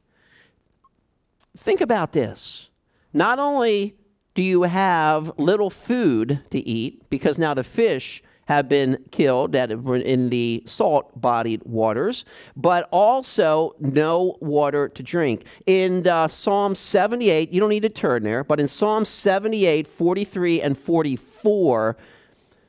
Think 1.66 1.80
about 1.80 2.12
this. 2.12 2.70
Not 3.12 3.40
only 3.40 3.96
do 4.34 4.42
you 4.44 4.62
have 4.62 5.36
little 5.36 5.68
food 5.68 6.38
to 6.50 6.60
eat, 6.60 7.10
because 7.10 7.38
now 7.38 7.54
the 7.54 7.64
fish 7.64 8.22
have 8.44 8.68
been 8.68 9.04
killed 9.10 9.50
that 9.50 9.72
in 9.72 10.28
the 10.28 10.62
salt 10.64 11.20
bodied 11.20 11.64
waters, 11.64 12.24
but 12.54 12.88
also 12.92 13.74
no 13.80 14.36
water 14.40 14.88
to 14.90 15.02
drink. 15.02 15.44
In 15.66 16.06
uh, 16.06 16.28
Psalm 16.28 16.76
78, 16.76 17.50
you 17.50 17.58
don't 17.58 17.70
need 17.70 17.82
to 17.82 17.88
turn 17.88 18.22
there, 18.22 18.44
but 18.44 18.60
in 18.60 18.68
Psalm 18.68 19.04
78, 19.04 19.88
43, 19.88 20.62
and 20.62 20.78
44, 20.78 21.96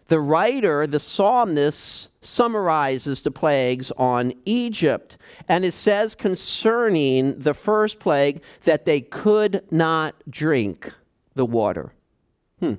the 0.08 0.20
writer, 0.20 0.88
the 0.88 1.00
psalmist, 1.00 2.10
summarizes 2.22 3.22
the 3.22 3.32
plagues 3.32 3.92
on 3.92 4.34
Egypt. 4.46 5.18
And 5.48 5.66
it 5.66 5.74
says 5.74 6.16
concerning 6.16 7.40
the 7.40 7.54
first 7.54 8.00
plague 8.00 8.42
that 8.64 8.86
they 8.86 9.02
could 9.02 9.64
not 9.72 10.16
drink 10.30 10.94
the 11.36 11.46
water. 11.46 11.94
Hmm. 12.60 12.76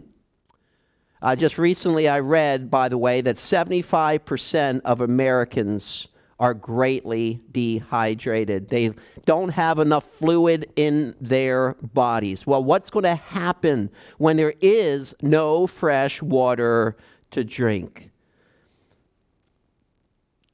Uh, 1.21 1.35
just 1.35 1.59
recently, 1.59 2.09
I 2.09 2.21
read, 2.21 2.71
by 2.71 2.89
the 2.89 2.99
way, 2.99 3.21
that 3.21 3.37
75% 3.37 4.81
of 4.85 5.01
Americans 5.01 6.09
are 6.39 6.55
greatly 6.55 7.41
dehydrated. 7.51 8.69
They 8.69 8.93
don't 9.25 9.49
have 9.51 9.81
enough 9.81 10.05
fluid 10.05 10.71
in 10.77 11.17
their 11.21 11.75
bodies. 11.83 12.47
Well, 12.47 12.63
what's 12.63 12.91
going 12.91 13.03
to 13.05 13.17
happen 13.17 13.91
when 14.19 14.37
there 14.37 14.55
is 14.61 15.15
no 15.21 15.67
fresh 15.67 16.23
water 16.23 16.97
to 17.31 17.45
drink. 17.45 18.11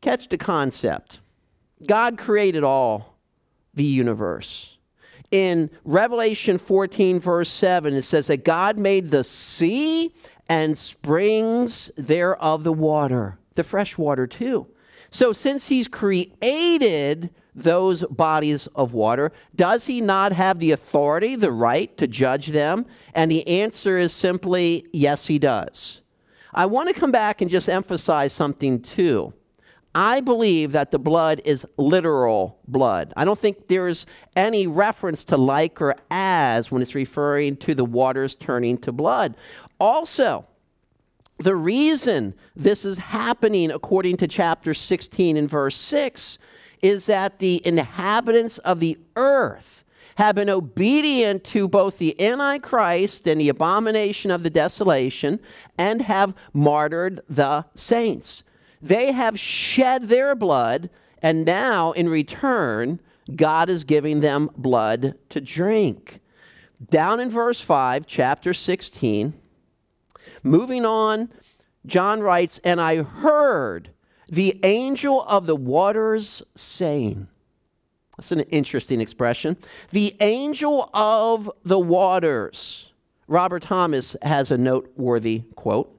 Catch 0.01 0.29
the 0.29 0.39
concept. 0.39 1.21
God 1.87 2.19
created 2.19 2.63
all 2.63 3.17
the 3.73 3.85
universe. 3.85 4.77
In 5.31 5.71
Revelation 5.85 6.59
14, 6.59 7.19
verse 7.19 7.51
7, 7.51 7.95
it 7.95 8.03
says 8.03 8.29
that 8.29 8.45
God 8.45 8.79
made 8.79 9.11
the 9.11 9.25
sea 9.25 10.15
and 10.49 10.77
springs 10.77 11.91
thereof 11.97 12.65
the 12.65 12.73
water, 12.73 13.39
the 13.55 13.65
fresh 13.65 13.99
water 13.99 14.27
too. 14.27 14.67
So, 15.11 15.33
since 15.33 15.69
he's 15.69 15.89
created 15.89 17.31
those 17.55 18.05
bodies 18.05 18.67
of 18.75 18.93
water, 18.93 19.33
does 19.55 19.87
he 19.87 20.01
not 20.01 20.33
have 20.33 20.59
the 20.59 20.73
authority, 20.73 21.37
the 21.37 21.53
right 21.53 21.97
to 21.99 22.07
judge 22.07 22.49
them? 22.49 22.85
And 23.15 23.31
the 23.31 23.47
answer 23.47 23.97
is 23.97 24.13
simply 24.13 24.87
yes, 24.93 25.27
he 25.27 25.39
does. 25.39 26.01
I 26.55 26.67
want 26.67 26.89
to 26.89 26.99
come 26.99 27.11
back 27.11 27.41
and 27.41 27.51
just 27.51 27.69
emphasize 27.69 28.33
something 28.33 28.81
too. 28.81 29.35
I 29.95 30.21
believe 30.21 30.73
that 30.73 30.91
the 30.91 30.99
blood 30.99 31.41
is 31.45 31.65
literal 31.77 32.59
blood. 32.67 33.13
I 33.17 33.25
don't 33.25 33.39
think 33.39 33.69
there's 33.69 34.07
any 34.35 34.67
reference 34.67 35.23
to 35.25 35.37
like 35.37 35.81
or 35.81 35.95
as 36.11 36.71
when 36.71 36.83
it's 36.83 36.95
referring 36.95 37.57
to 37.59 37.75
the 37.75 37.85
waters 37.85 38.35
turning 38.35 38.79
to 38.79 38.93
blood. 38.93 39.37
Also, 39.79 40.47
the 41.39 41.55
reason 41.55 42.35
this 42.57 42.85
is 42.85 42.99
happening, 42.99 43.71
according 43.71 44.17
to 44.19 44.29
chapter 44.29 44.75
16 44.75 45.37
and 45.37 45.49
verse 45.49 45.77
6, 45.77 46.39
is 46.83 47.07
that 47.07 47.39
the 47.39 47.65
inhabitants 47.65 48.59
of 48.59 48.81
the 48.81 48.99
earth 49.17 49.84
have 50.17 50.37
been 50.37 50.51
obedient 50.51 51.45
to 51.45 51.69
both 51.69 51.99
the 51.99 52.21
Antichrist 52.21 53.27
and 53.27 53.41
the 53.41 53.49
abomination 53.49 54.31
of 54.31 54.43
the 54.43 54.51
desolation 54.51 55.41
and 55.77 56.03
have 56.03 56.35
martyred 56.53 57.21
the 57.29 57.65
saints. 57.75 58.43
They 58.81 59.13
have 59.13 59.39
shed 59.41 60.09
their 60.09 60.35
blood, 60.35 60.91
and 61.23 61.45
now 61.45 61.93
in 61.93 62.09
return, 62.09 63.01
God 63.35 63.71
is 63.71 63.85
giving 63.85 64.21
them 64.21 64.51
blood 64.57 65.15
to 65.31 65.41
drink. 65.41 66.21
Down 66.91 67.19
in 67.19 67.31
verse 67.31 67.61
5, 67.61 68.07
chapter 68.07 68.53
16, 68.53 69.33
moving 70.43 70.85
on, 70.85 71.31
John 71.87 72.21
writes, 72.21 72.61
And 72.63 72.81
I 72.81 73.03
heard 73.03 73.91
the 74.29 74.61
angel 74.63 75.23
of 75.23 75.47
the 75.47 75.57
waters 75.57 76.43
saying, 76.55 77.29
That's 78.17 78.33
an 78.33 78.41
interesting 78.41 79.01
expression. 79.01 79.57
The 79.91 80.17
angel 80.21 80.91
of 80.95 81.51
the 81.65 81.79
waters. 81.79 82.93
Robert 83.27 83.63
Thomas 83.63 84.17
has 84.23 84.51
a 84.51 84.59
noteworthy 84.59 85.43
quote. 85.57 85.91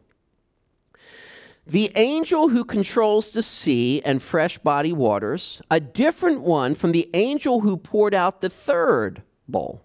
The 1.67 1.91
angel 1.95 2.49
who 2.49 2.63
controls 2.63 3.31
the 3.31 3.41
sea 3.41 4.01
and 4.05 4.21
fresh 4.21 4.59
body 4.59 4.93
waters, 4.93 5.63
a 5.71 5.79
different 5.79 6.41
one 6.41 6.75
from 6.75 6.91
the 6.91 7.09
angel 7.15 7.61
who 7.61 7.75
poured 7.75 8.13
out 8.13 8.41
the 8.41 8.51
third 8.51 9.23
bowl. 9.47 9.81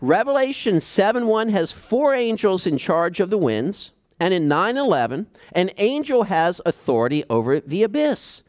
Revelation 0.00 0.80
7 0.80 1.26
1 1.26 1.48
has 1.50 1.70
four 1.70 2.12
angels 2.12 2.66
in 2.66 2.76
charge 2.76 3.20
of 3.20 3.30
the 3.30 3.38
winds, 3.38 3.92
and 4.18 4.34
in 4.34 4.48
9 4.48 4.76
11, 4.76 5.28
an 5.52 5.70
angel 5.78 6.24
has 6.24 6.60
authority 6.66 7.22
over 7.30 7.60
the 7.60 7.84
abyss. 7.84 8.42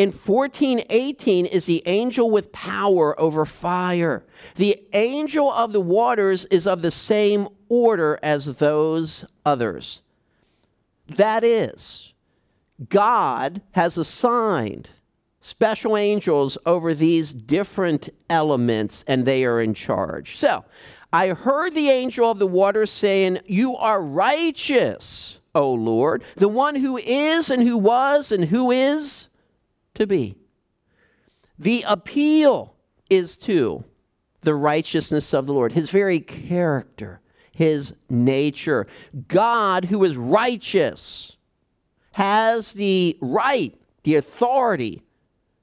In 0.00 0.12
1418 0.12 1.44
is 1.44 1.66
the 1.66 1.82
angel 1.84 2.30
with 2.30 2.52
power 2.52 3.20
over 3.20 3.44
fire. 3.44 4.24
The 4.56 4.82
angel 4.94 5.52
of 5.52 5.74
the 5.74 5.80
waters 5.82 6.46
is 6.46 6.66
of 6.66 6.80
the 6.80 6.90
same 6.90 7.48
order 7.68 8.18
as 8.22 8.46
those 8.46 9.26
others. 9.44 10.00
That 11.06 11.44
is, 11.44 12.14
God 12.88 13.60
has 13.72 13.98
assigned 13.98 14.88
special 15.42 15.98
angels 15.98 16.56
over 16.64 16.94
these 16.94 17.34
different 17.34 18.08
elements, 18.30 19.04
and 19.06 19.26
they 19.26 19.44
are 19.44 19.60
in 19.60 19.74
charge. 19.74 20.38
So, 20.38 20.64
I 21.12 21.28
heard 21.28 21.74
the 21.74 21.90
angel 21.90 22.30
of 22.30 22.38
the 22.38 22.46
waters 22.46 22.90
saying, 22.90 23.40
You 23.44 23.76
are 23.76 24.00
righteous, 24.00 25.40
O 25.54 25.70
Lord, 25.70 26.22
the 26.36 26.48
one 26.48 26.76
who 26.76 26.96
is 26.96 27.50
and 27.50 27.62
who 27.62 27.76
was 27.76 28.32
and 28.32 28.46
who 28.46 28.70
is 28.70 29.26
to 29.94 30.06
be. 30.06 30.36
The 31.58 31.84
appeal 31.86 32.74
is 33.08 33.36
to 33.38 33.84
the 34.42 34.54
righteousness 34.54 35.34
of 35.34 35.46
the 35.46 35.52
Lord, 35.52 35.72
his 35.72 35.90
very 35.90 36.20
character, 36.20 37.20
his 37.52 37.94
nature. 38.08 38.86
God, 39.28 39.86
who 39.86 40.02
is 40.04 40.16
righteous, 40.16 41.36
has 42.12 42.72
the 42.72 43.18
right, 43.20 43.78
the 44.04 44.16
authority 44.16 45.02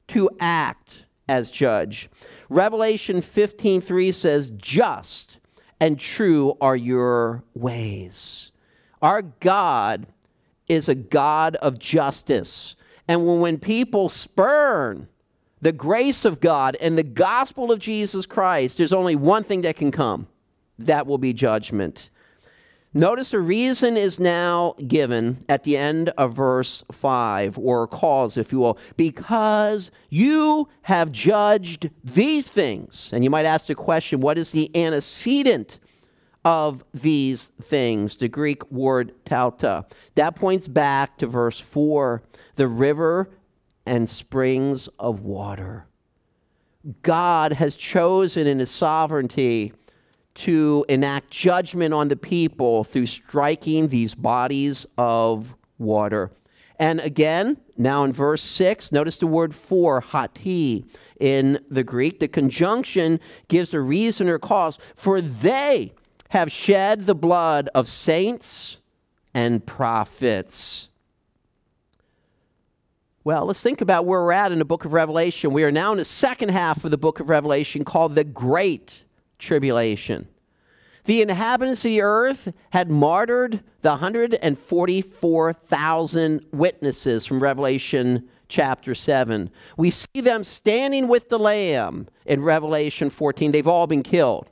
to 0.10 0.30
act 0.40 1.06
as 1.28 1.50
judge. 1.50 2.10
Revelation 2.50 3.22
15:3 3.22 4.12
says, 4.12 4.52
"Just 4.52 5.40
and 5.80 6.00
true 6.00 6.56
are 6.62 6.78
your 6.78 7.44
ways." 7.54 8.52
Our 9.02 9.22
God 9.22 10.08
is 10.68 10.88
a 10.88 10.96
God 10.96 11.56
of 11.58 11.80
justice. 11.80 12.76
And 13.08 13.40
when 13.40 13.58
people 13.58 14.10
spurn 14.10 15.08
the 15.62 15.72
grace 15.72 16.26
of 16.26 16.40
God 16.40 16.78
and 16.82 16.98
the 16.98 17.04
gospel 17.04 17.72
of 17.72 17.80
Jesus 17.80 18.26
Christ, 18.26 18.78
there's 18.78 18.94
only 18.94 19.16
one 19.16 19.44
thing 19.44 19.62
that 19.62 19.78
can 19.78 19.92
come 19.92 20.28
that 20.78 21.08
will 21.08 21.18
be 21.18 21.34
judgment. 21.34 22.10
Notice 22.94 23.32
the 23.32 23.40
reason 23.40 23.98
is 23.98 24.20
now 24.20 24.76
given 24.88 25.40
at 25.48 25.64
the 25.64 25.78
end 25.78 26.10
of 26.18 26.34
verse 26.34 26.84
5, 26.92 27.58
or 27.58 27.88
cause, 27.88 28.38
if 28.38 28.52
you 28.52 28.60
will, 28.60 28.78
because 28.96 29.92
you 30.10 30.68
have 30.84 31.12
judged 31.12 31.90
these 32.04 32.48
things. 32.48 33.10
And 33.12 33.24
you 33.24 33.30
might 33.30 33.46
ask 33.46 33.68
the 33.68 33.76
question 33.76 34.20
what 34.20 34.38
is 34.38 34.52
the 34.52 34.76
antecedent 34.76 35.80
of 36.44 36.84
these 36.94 37.52
things? 37.62 38.18
The 38.18 38.30
Greek 38.30 38.70
word 38.72 39.14
tauta. 39.26 39.86
That 40.16 40.36
points 40.36 40.68
back 40.68 41.18
to 41.18 41.28
verse 41.28 41.60
4 41.60 42.24
the 42.58 42.68
river 42.68 43.30
and 43.86 44.08
springs 44.10 44.88
of 45.00 45.22
water. 45.22 45.86
God 47.02 47.54
has 47.54 47.76
chosen 47.76 48.46
in 48.46 48.60
his 48.60 48.70
sovereignty 48.70 49.74
to 50.36 50.86
enact 50.88 51.32
judgment 51.32 51.94
on 51.94 52.10
the 52.10 52.16
people 52.16 52.84
through 52.84 53.08
striking 53.08 53.88
these 53.88 54.14
bodies 54.14 54.86
of 54.98 55.56
water. 55.80 56.32
And 56.80 57.00
again, 57.00 57.58
now 57.76 58.04
in 58.04 58.14
verse 58.14 58.44
6, 58.44 58.92
notice 58.92 59.18
the 59.18 59.26
word 59.26 59.56
for, 59.56 60.00
hoti, 60.00 60.86
in 61.20 61.60
the 61.70 61.84
Greek. 61.84 62.20
The 62.20 62.28
conjunction 62.28 63.20
gives 63.48 63.74
a 63.74 63.80
reason 63.80 64.30
or 64.30 64.38
cause. 64.38 64.78
For 64.96 65.20
they 65.22 65.94
have 66.30 66.52
shed 66.52 67.08
the 67.08 67.16
blood 67.16 67.70
of 67.74 67.88
saints 67.88 68.78
and 69.34 69.66
prophets. 69.66 70.90
Well, 73.28 73.48
let's 73.48 73.62
think 73.62 73.82
about 73.82 74.06
where 74.06 74.22
we're 74.22 74.32
at 74.32 74.54
in 74.54 74.60
the 74.60 74.64
book 74.64 74.86
of 74.86 74.94
Revelation. 74.94 75.52
We 75.52 75.66
are 75.66 75.72
now 75.72 75.92
in 75.92 75.98
the 75.98 76.06
second 76.06 76.48
half 76.48 76.86
of 76.86 76.92
the 76.92 76.98
book 76.98 77.20
of 77.20 77.28
Revelation 77.28 77.84
called 77.84 78.16
the 78.16 78.24
Great 78.24 79.04
tribulation. 79.38 80.30
The 81.04 81.22
inhabitants 81.22 81.82
of 81.82 81.90
the 81.90 82.04
earth 82.04 82.54
had 82.70 82.90
martyred 82.90 83.66
the 83.82 83.90
144,000 83.90 86.46
witnesses 86.54 87.26
from 87.26 87.42
Revelation 87.42 88.30
chapter 88.48 88.96
7. 88.96 89.50
We 89.76 89.92
see 89.92 90.22
them 90.22 90.46
standing 90.46 91.10
with 91.10 91.28
the 91.28 91.38
Lamb 91.38 92.08
in 92.26 92.44
Revelation 92.44 93.10
14. 93.10 93.52
They've 93.52 93.68
all 93.68 93.88
been 93.88 94.04
killed. 94.04 94.48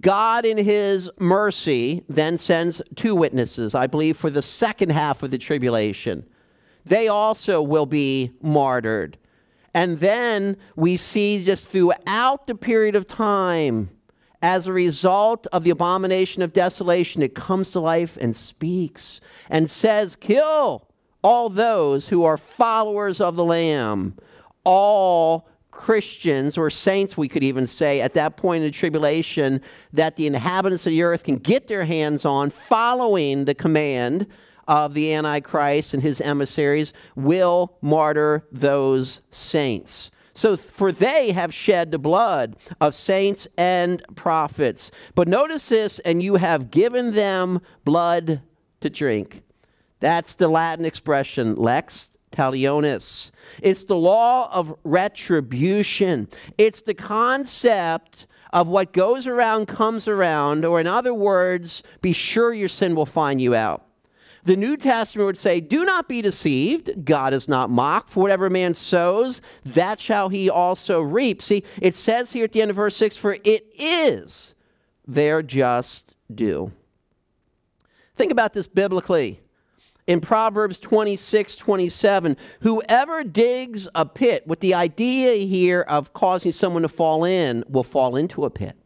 God, 0.00 0.46
in 0.46 0.56
his 0.56 1.10
mercy, 1.18 2.04
then 2.08 2.38
sends 2.38 2.80
two 2.94 3.14
witnesses, 3.14 3.74
I 3.74 3.86
believe, 3.86 4.16
for 4.16 4.30
the 4.30 4.40
second 4.40 4.92
half 4.92 5.22
of 5.22 5.30
the 5.30 5.36
tribulation. 5.36 6.24
They 6.86 7.08
also 7.08 7.60
will 7.60 7.86
be 7.86 8.32
martyred. 8.40 9.18
And 9.74 9.98
then 9.98 10.56
we 10.76 10.96
see 10.96 11.44
just 11.44 11.68
throughout 11.68 12.46
the 12.46 12.54
period 12.54 12.94
of 12.94 13.06
time, 13.06 13.90
as 14.40 14.66
a 14.66 14.72
result 14.72 15.48
of 15.52 15.64
the 15.64 15.70
abomination 15.70 16.42
of 16.42 16.52
desolation, 16.52 17.22
it 17.22 17.34
comes 17.34 17.72
to 17.72 17.80
life 17.80 18.16
and 18.20 18.36
speaks 18.36 19.20
and 19.50 19.68
says, 19.68 20.14
Kill 20.14 20.86
all 21.22 21.48
those 21.48 22.08
who 22.08 22.22
are 22.24 22.36
followers 22.36 23.20
of 23.20 23.34
the 23.34 23.44
Lamb, 23.44 24.14
all 24.62 25.48
Christians 25.72 26.56
or 26.56 26.70
saints, 26.70 27.16
we 27.16 27.28
could 27.28 27.42
even 27.42 27.66
say, 27.66 28.00
at 28.00 28.14
that 28.14 28.36
point 28.36 28.62
in 28.62 28.68
the 28.68 28.70
tribulation, 28.70 29.60
that 29.92 30.16
the 30.16 30.26
inhabitants 30.26 30.86
of 30.86 30.90
the 30.90 31.02
earth 31.02 31.24
can 31.24 31.36
get 31.36 31.66
their 31.66 31.84
hands 31.84 32.24
on 32.24 32.50
following 32.50 33.44
the 33.44 33.54
command 33.54 34.26
of 34.66 34.94
the 34.94 35.12
Antichrist 35.12 35.94
and 35.94 36.02
his 36.02 36.20
emissaries 36.20 36.92
will 37.14 37.76
martyr 37.80 38.46
those 38.50 39.20
saints. 39.30 40.10
So, 40.34 40.56
for 40.56 40.92
they 40.92 41.32
have 41.32 41.54
shed 41.54 41.90
the 41.90 41.98
blood 41.98 42.56
of 42.78 42.94
saints 42.94 43.48
and 43.56 44.02
prophets. 44.16 44.90
But 45.14 45.28
notice 45.28 45.70
this, 45.70 45.98
and 46.00 46.22
you 46.22 46.34
have 46.34 46.70
given 46.70 47.14
them 47.14 47.62
blood 47.84 48.42
to 48.82 48.90
drink. 48.90 49.42
That's 50.00 50.34
the 50.34 50.48
Latin 50.48 50.84
expression, 50.84 51.54
lex 51.54 52.18
talionis. 52.32 53.30
It's 53.62 53.84
the 53.84 53.96
law 53.96 54.52
of 54.52 54.76
retribution. 54.84 56.28
It's 56.58 56.82
the 56.82 56.92
concept 56.92 58.26
of 58.52 58.68
what 58.68 58.92
goes 58.92 59.26
around 59.26 59.66
comes 59.66 60.06
around, 60.06 60.66
or 60.66 60.80
in 60.80 60.86
other 60.86 61.14
words, 61.14 61.82
be 62.02 62.12
sure 62.12 62.52
your 62.52 62.68
sin 62.68 62.94
will 62.94 63.06
find 63.06 63.40
you 63.40 63.54
out. 63.54 63.85
The 64.46 64.56
New 64.56 64.76
Testament 64.76 65.26
would 65.26 65.38
say, 65.38 65.60
Do 65.60 65.84
not 65.84 66.08
be 66.08 66.22
deceived. 66.22 67.04
God 67.04 67.34
is 67.34 67.48
not 67.48 67.68
mocked. 67.68 68.10
For 68.10 68.20
whatever 68.20 68.48
man 68.48 68.74
sows, 68.74 69.42
that 69.64 69.98
shall 69.98 70.28
he 70.28 70.48
also 70.48 71.00
reap. 71.00 71.42
See, 71.42 71.64
it 71.82 71.96
says 71.96 72.30
here 72.30 72.44
at 72.44 72.52
the 72.52 72.62
end 72.62 72.70
of 72.70 72.76
verse 72.76 72.94
6 72.96 73.16
For 73.16 73.38
it 73.42 73.66
is 73.76 74.54
their 75.04 75.42
just 75.42 76.14
due. 76.32 76.70
Think 78.14 78.30
about 78.30 78.54
this 78.54 78.68
biblically. 78.68 79.40
In 80.06 80.20
Proverbs 80.20 80.78
26 80.78 81.56
27, 81.56 82.36
whoever 82.60 83.24
digs 83.24 83.88
a 83.96 84.06
pit 84.06 84.46
with 84.46 84.60
the 84.60 84.74
idea 84.74 85.44
here 85.44 85.80
of 85.80 86.12
causing 86.12 86.52
someone 86.52 86.82
to 86.82 86.88
fall 86.88 87.24
in 87.24 87.64
will 87.68 87.82
fall 87.82 88.14
into 88.14 88.44
a 88.44 88.50
pit. 88.50 88.76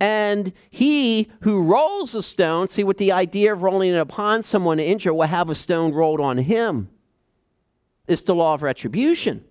And 0.00 0.52
he 0.70 1.28
who 1.40 1.62
rolls 1.62 2.14
a 2.14 2.22
stone, 2.22 2.68
see, 2.68 2.84
with 2.84 2.98
the 2.98 3.10
idea 3.10 3.52
of 3.52 3.62
rolling 3.62 3.94
it 3.94 3.98
upon 3.98 4.44
someone 4.44 4.76
to 4.76 4.84
injure, 4.84 5.12
will 5.12 5.26
have 5.26 5.50
a 5.50 5.54
stone 5.54 5.92
rolled 5.92 6.20
on 6.20 6.38
him. 6.38 6.88
It's 8.06 8.22
the 8.22 8.34
law 8.34 8.54
of 8.54 8.62
retribution. 8.62 9.44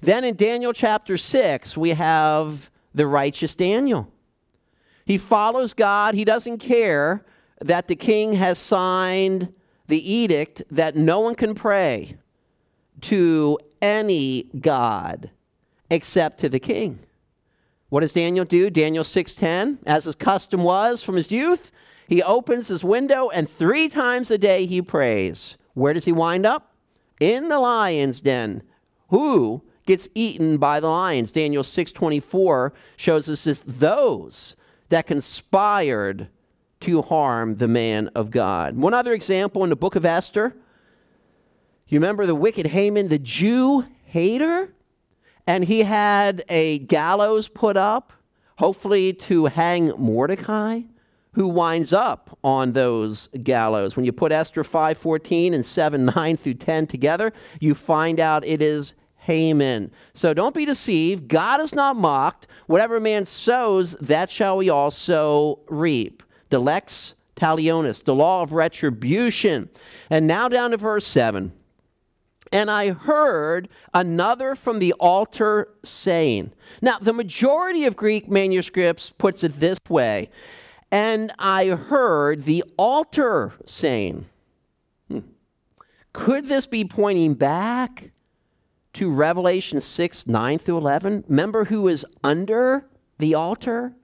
Then 0.00 0.24
in 0.24 0.36
Daniel 0.36 0.72
chapter 0.72 1.16
6, 1.16 1.76
we 1.76 1.90
have 1.90 2.70
the 2.94 3.06
righteous 3.06 3.54
Daniel. 3.54 4.10
He 5.04 5.18
follows 5.18 5.74
God. 5.74 6.14
He 6.14 6.24
doesn't 6.24 6.58
care 6.58 7.24
that 7.60 7.86
the 7.86 7.96
king 7.96 8.34
has 8.34 8.58
signed 8.58 9.52
the 9.86 10.12
edict 10.12 10.62
that 10.70 10.96
no 10.96 11.20
one 11.20 11.34
can 11.34 11.54
pray 11.54 12.16
to 13.02 13.58
any 13.80 14.50
god 14.60 15.30
except 15.90 16.40
to 16.40 16.48
the 16.48 16.58
king. 16.58 16.98
What 17.88 18.00
does 18.00 18.12
Daniel 18.12 18.44
do? 18.44 18.68
Daniel 18.70 19.04
6:10, 19.04 19.78
as 19.86 20.04
his 20.04 20.14
custom 20.14 20.62
was 20.64 21.02
from 21.02 21.16
his 21.16 21.30
youth, 21.30 21.70
he 22.08 22.22
opens 22.22 22.68
his 22.68 22.84
window 22.84 23.28
and 23.30 23.50
3 23.50 23.88
times 23.88 24.30
a 24.30 24.38
day 24.38 24.66
he 24.66 24.82
prays. 24.82 25.56
Where 25.74 25.92
does 25.92 26.04
he 26.04 26.12
wind 26.12 26.46
up? 26.46 26.72
In 27.20 27.48
the 27.48 27.58
lion's 27.58 28.20
den. 28.20 28.62
Who 29.10 29.62
gets 29.86 30.08
eaten 30.14 30.58
by 30.58 30.80
the 30.80 30.88
lions? 30.88 31.30
Daniel 31.30 31.62
6:24 31.62 32.72
shows 32.96 33.28
us 33.28 33.44
this 33.44 33.62
those 33.66 34.56
that 34.88 35.06
conspired 35.06 36.28
to 36.80 37.02
harm 37.02 37.56
the 37.56 37.68
man 37.68 38.08
of 38.14 38.30
God. 38.30 38.76
One 38.76 38.94
other 38.94 39.12
example 39.12 39.64
in 39.64 39.70
the 39.70 39.76
book 39.76 39.96
of 39.96 40.04
Esther. 40.04 40.56
You 41.88 41.98
remember 41.98 42.26
the 42.26 42.34
wicked 42.34 42.66
Haman, 42.66 43.08
the 43.08 43.18
Jew 43.18 43.84
hater? 44.04 44.74
And 45.46 45.64
he 45.64 45.82
had 45.82 46.44
a 46.48 46.78
gallows 46.78 47.48
put 47.48 47.76
up, 47.76 48.12
hopefully 48.58 49.12
to 49.12 49.46
hang 49.46 49.92
Mordecai, 49.96 50.82
who 51.32 51.46
winds 51.46 51.92
up 51.92 52.36
on 52.42 52.72
those 52.72 53.28
gallows. 53.42 53.94
When 53.94 54.04
you 54.04 54.12
put 54.12 54.32
Esther 54.32 54.64
5:14 54.64 55.54
and 55.54 55.64
7 55.64 56.06
9 56.06 56.36
through 56.36 56.54
10 56.54 56.86
together, 56.86 57.32
you 57.60 57.74
find 57.74 58.18
out 58.18 58.44
it 58.44 58.60
is 58.60 58.94
Haman. 59.26 59.90
So 60.14 60.32
don't 60.32 60.54
be 60.54 60.64
deceived. 60.64 61.28
God 61.28 61.60
is 61.60 61.74
not 61.74 61.96
mocked. 61.96 62.46
Whatever 62.66 63.00
man 63.00 63.24
sows, 63.24 63.96
that 64.00 64.30
shall 64.30 64.60
he 64.60 64.70
also 64.70 65.60
reap. 65.68 66.22
The 66.50 66.60
lex 66.60 67.14
talionis, 67.36 68.02
the 68.04 68.14
law 68.14 68.42
of 68.42 68.52
retribution. 68.52 69.68
And 70.08 70.26
now 70.26 70.48
down 70.48 70.70
to 70.70 70.76
verse 70.76 71.06
7. 71.06 71.52
And 72.52 72.70
I 72.70 72.90
heard 72.90 73.68
another 73.92 74.54
from 74.54 74.78
the 74.78 74.92
altar 74.94 75.68
saying, 75.82 76.52
Now, 76.80 76.98
the 76.98 77.12
majority 77.12 77.84
of 77.84 77.96
Greek 77.96 78.28
manuscripts 78.28 79.10
puts 79.10 79.42
it 79.42 79.60
this 79.60 79.78
way. 79.88 80.30
And 80.90 81.32
I 81.38 81.66
heard 81.68 82.44
the 82.44 82.64
altar 82.76 83.54
saying, 83.64 84.26
hmm, 85.08 85.20
Could 86.12 86.46
this 86.48 86.66
be 86.66 86.84
pointing 86.84 87.34
back 87.34 88.12
to 88.94 89.10
Revelation 89.10 89.80
6 89.80 90.26
9 90.26 90.58
through 90.58 90.78
11? 90.78 91.24
Remember 91.28 91.64
who 91.64 91.88
is 91.88 92.06
under 92.22 92.86
the 93.18 93.34
altar? 93.34 93.94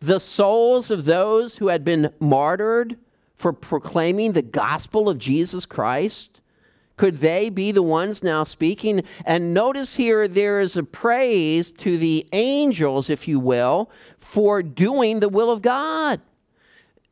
The 0.00 0.20
souls 0.20 0.90
of 0.90 1.06
those 1.06 1.56
who 1.56 1.68
had 1.68 1.84
been 1.84 2.12
martyred 2.20 2.98
for 3.38 3.52
proclaiming 3.52 4.32
the 4.32 4.42
gospel 4.42 5.08
of 5.08 5.18
Jesus 5.18 5.64
Christ? 5.64 6.37
Could 6.98 7.20
they 7.20 7.48
be 7.48 7.72
the 7.72 7.82
ones 7.82 8.22
now 8.22 8.44
speaking? 8.44 9.02
And 9.24 9.54
notice 9.54 9.94
here 9.94 10.28
there 10.28 10.58
is 10.60 10.76
a 10.76 10.82
praise 10.82 11.72
to 11.72 11.96
the 11.96 12.26
angels, 12.32 13.08
if 13.08 13.26
you 13.26 13.38
will, 13.40 13.88
for 14.18 14.62
doing 14.62 15.20
the 15.20 15.28
will 15.28 15.50
of 15.50 15.62
God. 15.62 16.20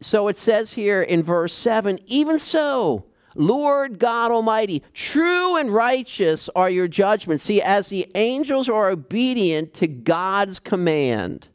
So 0.00 0.28
it 0.28 0.36
says 0.36 0.72
here 0.72 1.00
in 1.00 1.22
verse 1.22 1.54
7 1.54 2.00
even 2.06 2.38
so, 2.38 3.06
Lord 3.36 3.98
God 4.00 4.32
Almighty, 4.32 4.82
true 4.92 5.56
and 5.56 5.72
righteous 5.72 6.50
are 6.56 6.68
your 6.68 6.88
judgments. 6.88 7.44
See, 7.44 7.62
as 7.62 7.88
the 7.88 8.10
angels 8.16 8.68
are 8.68 8.90
obedient 8.90 9.72
to 9.74 9.86
God's 9.86 10.58
command, 10.58 11.48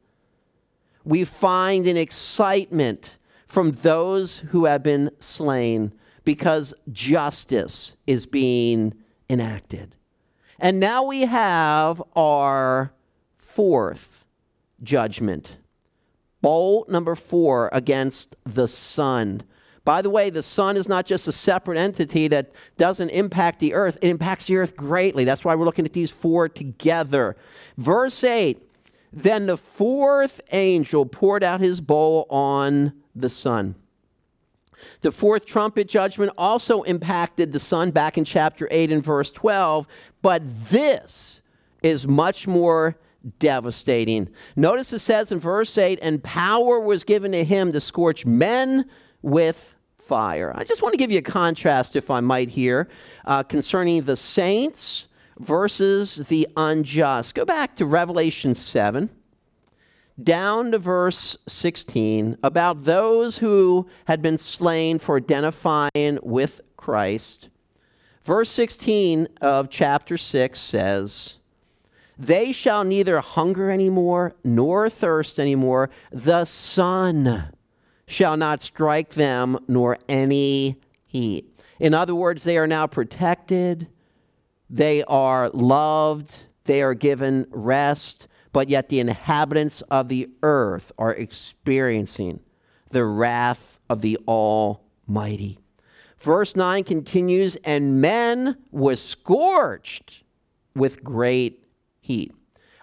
we 1.04 1.26
find 1.26 1.86
an 1.86 1.98
excitement 1.98 3.18
from 3.46 3.72
those 3.72 4.38
who 4.52 4.66
have 4.66 4.84
been 4.84 5.12
slain 5.20 5.92
because 6.24 6.74
justice 6.92 7.94
is 8.06 8.26
being 8.26 8.94
enacted. 9.30 9.96
And 10.60 10.80
now 10.80 11.04
we 11.04 11.22
have 11.22 12.02
our 12.16 12.94
fourth 13.36 14.26
judgment. 14.84 15.58
Bowl 16.42 16.86
number 16.88 17.16
four 17.16 17.70
against 17.72 18.36
the 18.46 18.68
sun. 18.68 19.44
By 19.84 20.02
the 20.02 20.10
way, 20.10 20.30
the 20.30 20.44
sun 20.44 20.78
is 20.78 20.88
not 20.88 21.06
just 21.08 21.28
a 21.28 21.32
separate 21.32 21.78
entity 21.78 22.28
that 22.28 22.52
doesn't 22.78 23.10
impact 23.10 23.60
the 23.60 23.74
earth, 23.74 23.98
it 24.02 24.10
impacts 24.10 24.46
the 24.46 24.58
earth 24.58 24.76
greatly. 24.76 25.26
That's 25.26 25.44
why 25.44 25.56
we're 25.56 25.66
looking 25.66 25.86
at 25.86 25.94
these 25.94 26.12
four 26.12 26.48
together. 26.48 27.36
Verse 27.78 28.24
8 28.24 28.62
Then 29.12 29.48
the 29.48 29.58
fourth 29.58 30.42
angel 30.52 31.06
poured 31.08 31.44
out 31.44 31.62
his 31.62 31.82
bowl 31.82 32.28
on 32.30 32.94
the 33.16 33.30
sun. 33.30 33.76
The 35.02 35.12
fourth 35.12 35.46
trumpet 35.46 35.88
judgment 35.88 36.32
also 36.38 36.84
impacted 36.84 37.52
the 37.52 37.60
sun 37.60 37.92
back 37.92 38.18
in 38.18 38.26
chapter 38.26 38.68
8 38.72 38.92
and 38.92 39.04
verse 39.04 39.32
12, 39.32 39.88
but 40.22 40.42
this 40.70 41.42
is 41.82 42.08
much 42.08 42.48
more 42.48 42.98
devastating. 43.40 44.30
Notice 44.56 44.94
it 44.94 45.00
says 45.00 45.32
in 45.32 45.40
verse 45.40 45.78
8, 45.78 46.00
and 46.02 46.24
power 46.24 46.80
was 46.80 47.04
given 47.04 47.32
to 47.34 47.44
him 47.44 47.72
to 47.72 47.80
scorch 47.80 48.26
men 48.26 48.86
with 49.22 49.76
fire. 50.00 50.52
I 50.56 50.64
just 50.64 50.82
want 50.82 50.94
to 50.94 50.98
give 50.98 51.12
you 51.12 51.20
a 51.20 51.24
contrast, 51.24 51.96
if 51.96 52.10
I 52.10 52.20
might, 52.20 52.50
here 52.50 52.90
uh, 53.26 53.44
concerning 53.44 54.04
the 54.04 54.18
saints 54.18 55.08
versus 55.40 56.18
the 56.28 56.48
unjust. 56.58 57.36
Go 57.36 57.46
back 57.46 57.76
to 57.76 57.86
Revelation 57.86 58.56
7 58.56 59.10
down 60.24 60.72
to 60.72 60.78
verse 60.78 61.38
16 61.48 62.38
about 62.44 62.84
those 62.84 63.38
who 63.38 63.88
had 64.06 64.22
been 64.22 64.38
slain 64.38 65.00
for 65.00 65.18
identifying 65.18 66.20
with 66.22 66.62
Christ. 66.78 67.50
Verse 68.24 68.50
16 68.50 69.28
of 69.42 69.70
chapter 69.70 70.18
6 70.18 70.60
says, 70.60 71.38
They 72.18 72.52
shall 72.52 72.84
neither 72.84 73.20
hunger 73.20 73.72
anymore 73.72 74.36
nor 74.44 74.90
thirst 74.90 75.40
anymore. 75.40 75.90
The 76.12 76.46
sun 76.46 77.54
shall 78.06 78.38
not 78.38 78.62
strike 78.62 79.12
them 79.12 79.58
nor 79.68 79.98
any 80.08 80.80
heat. 81.06 81.48
In 81.80 81.94
other 81.94 82.14
words, 82.14 82.44
they 82.44 82.58
are 82.58 82.68
now 82.68 82.86
protected, 82.86 83.88
they 84.70 85.04
are 85.04 85.50
loved, 85.50 86.44
they 86.66 86.82
are 86.82 86.94
given 86.94 87.48
rest 87.50 88.28
but 88.54 88.70
yet 88.70 88.90
the 88.90 89.00
inhabitants 89.00 89.82
of 89.90 90.08
the 90.08 90.30
earth 90.44 90.92
are 90.98 91.14
experiencing 91.14 92.40
the 92.90 93.06
wrath 93.06 93.80
of 93.90 94.02
the 94.02 94.18
Almighty. 94.28 95.60
Verse 96.20 96.56
9 96.56 96.84
continues, 96.84 97.56
and 97.64 98.00
men 98.00 98.58
was 98.72 99.04
scorched 99.04 100.24
with 100.76 101.04
great 101.04 101.64
heat. 102.00 102.34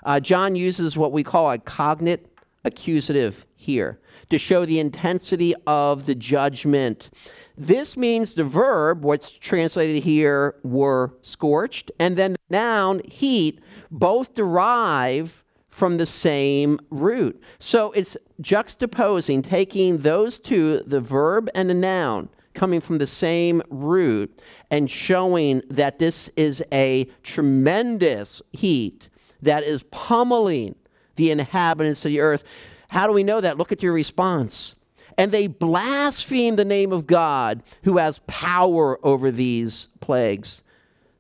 Uh, 0.05 0.19
John 0.21 0.57
uses 0.57 0.97
what 0.97 1.13
we 1.13 1.23
call 1.23 1.51
a 1.51 1.59
cognate 1.59 2.27
accusative 2.65 3.47
here 3.55 4.01
to 4.31 4.39
show 4.39 4.65
the 4.65 4.81
intensity 4.81 5.55
of 5.67 6.07
the 6.07 6.15
judgment. 6.15 7.11
This 7.57 7.97
means 7.97 8.35
the 8.35 8.45
verb, 8.45 9.05
what's 9.05 9.31
translated 9.31 10.03
here, 10.03 10.57
were 10.63 11.15
scorched, 11.23 11.91
and 11.99 12.17
then 12.17 12.33
the 12.33 12.39
noun, 12.51 13.03
heat, 13.05 13.61
both 13.91 14.35
derive 14.35 15.45
from 15.79 15.97
the 15.97 16.07
same 16.07 16.79
root. 16.91 17.41
So 17.61 17.93
it's 17.93 18.17
juxtaposing, 18.43 19.45
taking 19.45 19.99
those 19.99 20.39
two, 20.41 20.83
the 20.85 21.01
verb 21.01 21.49
and 21.55 21.71
the 21.71 21.75
noun, 21.75 22.29
coming 22.53 22.81
from 22.81 22.99
the 22.99 23.07
same 23.07 23.63
root, 23.71 24.29
and 24.71 24.91
showing 24.91 25.63
that 25.71 26.01
this 26.01 26.31
is 26.37 26.63
a 26.73 27.07
tremendous 27.23 28.43
heat 28.53 29.09
that 29.41 29.63
is 29.63 29.85
pummeling 29.93 30.75
the 31.15 31.31
inhabitants 31.31 32.05
of 32.05 32.11
the 32.11 32.21
earth. 32.21 32.43
How 32.89 33.07
do 33.07 33.13
we 33.13 33.23
know 33.23 33.41
that? 33.41 33.57
Look 33.59 33.71
at 33.71 33.83
your 33.83 33.93
response. 33.93 34.75
and 35.19 35.33
they 35.33 35.49
blaspheme 35.49 36.55
the 36.57 36.65
name 36.65 36.93
of 36.93 37.07
God 37.07 37.63
who 37.83 37.97
has 37.99 38.21
power 38.29 39.05
over 39.05 39.31
these 39.33 39.89
plagues. 40.01 40.63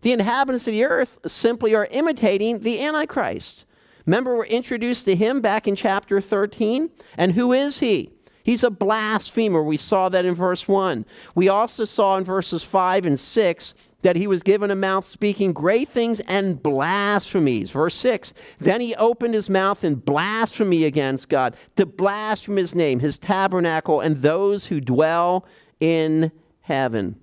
The 0.02 0.12
inhabitants 0.12 0.68
of 0.68 0.72
the 0.72 0.84
earth 0.84 1.18
simply 1.26 1.74
are 1.74 1.88
imitating 1.90 2.60
the 2.60 2.80
Antichrist. 2.80 3.64
Remember, 4.08 4.38
we're 4.38 4.46
introduced 4.46 5.04
to 5.04 5.14
him 5.14 5.42
back 5.42 5.68
in 5.68 5.76
chapter 5.76 6.18
13. 6.18 6.88
And 7.18 7.32
who 7.32 7.52
is 7.52 7.80
he? 7.80 8.10
He's 8.42 8.64
a 8.64 8.70
blasphemer. 8.70 9.62
We 9.62 9.76
saw 9.76 10.08
that 10.08 10.24
in 10.24 10.34
verse 10.34 10.66
1. 10.66 11.04
We 11.34 11.50
also 11.50 11.84
saw 11.84 12.16
in 12.16 12.24
verses 12.24 12.64
5 12.64 13.04
and 13.04 13.20
6 13.20 13.74
that 14.00 14.16
he 14.16 14.26
was 14.26 14.42
given 14.42 14.70
a 14.70 14.74
mouth 14.74 15.06
speaking 15.06 15.52
great 15.52 15.90
things 15.90 16.20
and 16.20 16.62
blasphemies. 16.62 17.70
Verse 17.70 17.94
6 17.96 18.32
Then 18.58 18.80
he 18.80 18.94
opened 18.94 19.34
his 19.34 19.50
mouth 19.50 19.84
in 19.84 19.96
blasphemy 19.96 20.84
against 20.84 21.28
God, 21.28 21.54
to 21.76 21.84
blaspheme 21.84 22.56
his 22.56 22.74
name, 22.74 23.00
his 23.00 23.18
tabernacle, 23.18 24.00
and 24.00 24.22
those 24.22 24.64
who 24.64 24.80
dwell 24.80 25.44
in 25.80 26.32
heaven. 26.60 27.20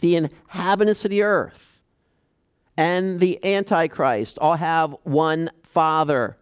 The 0.00 0.16
inhabitants 0.16 1.04
of 1.04 1.12
the 1.12 1.22
earth 1.22 1.70
and 2.76 3.20
the 3.20 3.38
Antichrist 3.44 4.38
all 4.40 4.56
have 4.56 4.96
one 5.04 5.50
Father, 5.70 6.36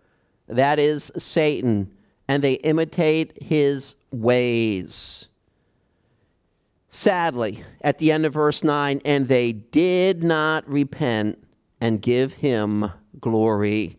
that 0.49 0.79
is 0.79 1.12
Satan, 1.19 1.93
and 2.27 2.43
they 2.43 2.55
imitate 2.55 3.43
his 3.43 3.95
ways. 4.11 5.27
Sadly, 6.88 7.62
at 7.83 7.99
the 7.99 8.11
end 8.11 8.25
of 8.25 8.33
verse 8.33 8.64
9, 8.64 9.03
and 9.05 9.29
they 9.29 9.53
did 9.53 10.25
not 10.25 10.67
repent 10.67 11.45
and 11.79 12.01
give 12.01 12.35
him 12.35 12.91
glory. 13.21 13.99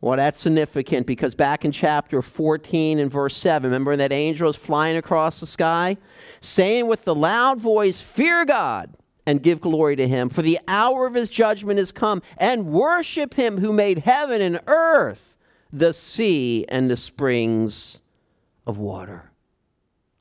Well, 0.00 0.16
that's 0.16 0.40
significant 0.40 1.06
because 1.06 1.36
back 1.36 1.64
in 1.64 1.70
chapter 1.70 2.20
14 2.22 2.98
and 2.98 3.10
verse 3.10 3.36
7, 3.36 3.70
remember 3.70 3.96
that 3.96 4.10
angel 4.12 4.50
is 4.50 4.56
flying 4.56 4.96
across 4.96 5.38
the 5.38 5.46
sky, 5.46 5.96
saying 6.40 6.88
with 6.88 7.04
the 7.04 7.14
loud 7.14 7.60
voice, 7.60 8.00
Fear 8.00 8.46
God 8.46 8.96
and 9.26 9.42
give 9.42 9.60
glory 9.60 9.96
to 9.96 10.08
him, 10.08 10.28
for 10.28 10.42
the 10.42 10.58
hour 10.66 11.06
of 11.06 11.14
his 11.14 11.28
judgment 11.28 11.78
is 11.78 11.92
come, 11.92 12.22
and 12.36 12.66
worship 12.66 13.34
him 13.34 13.58
who 13.58 13.72
made 13.72 13.98
heaven 13.98 14.40
and 14.40 14.60
earth, 14.66 15.34
the 15.72 15.92
sea, 15.92 16.64
and 16.68 16.90
the 16.90 16.96
springs 16.96 17.98
of 18.66 18.78
water. 18.78 19.30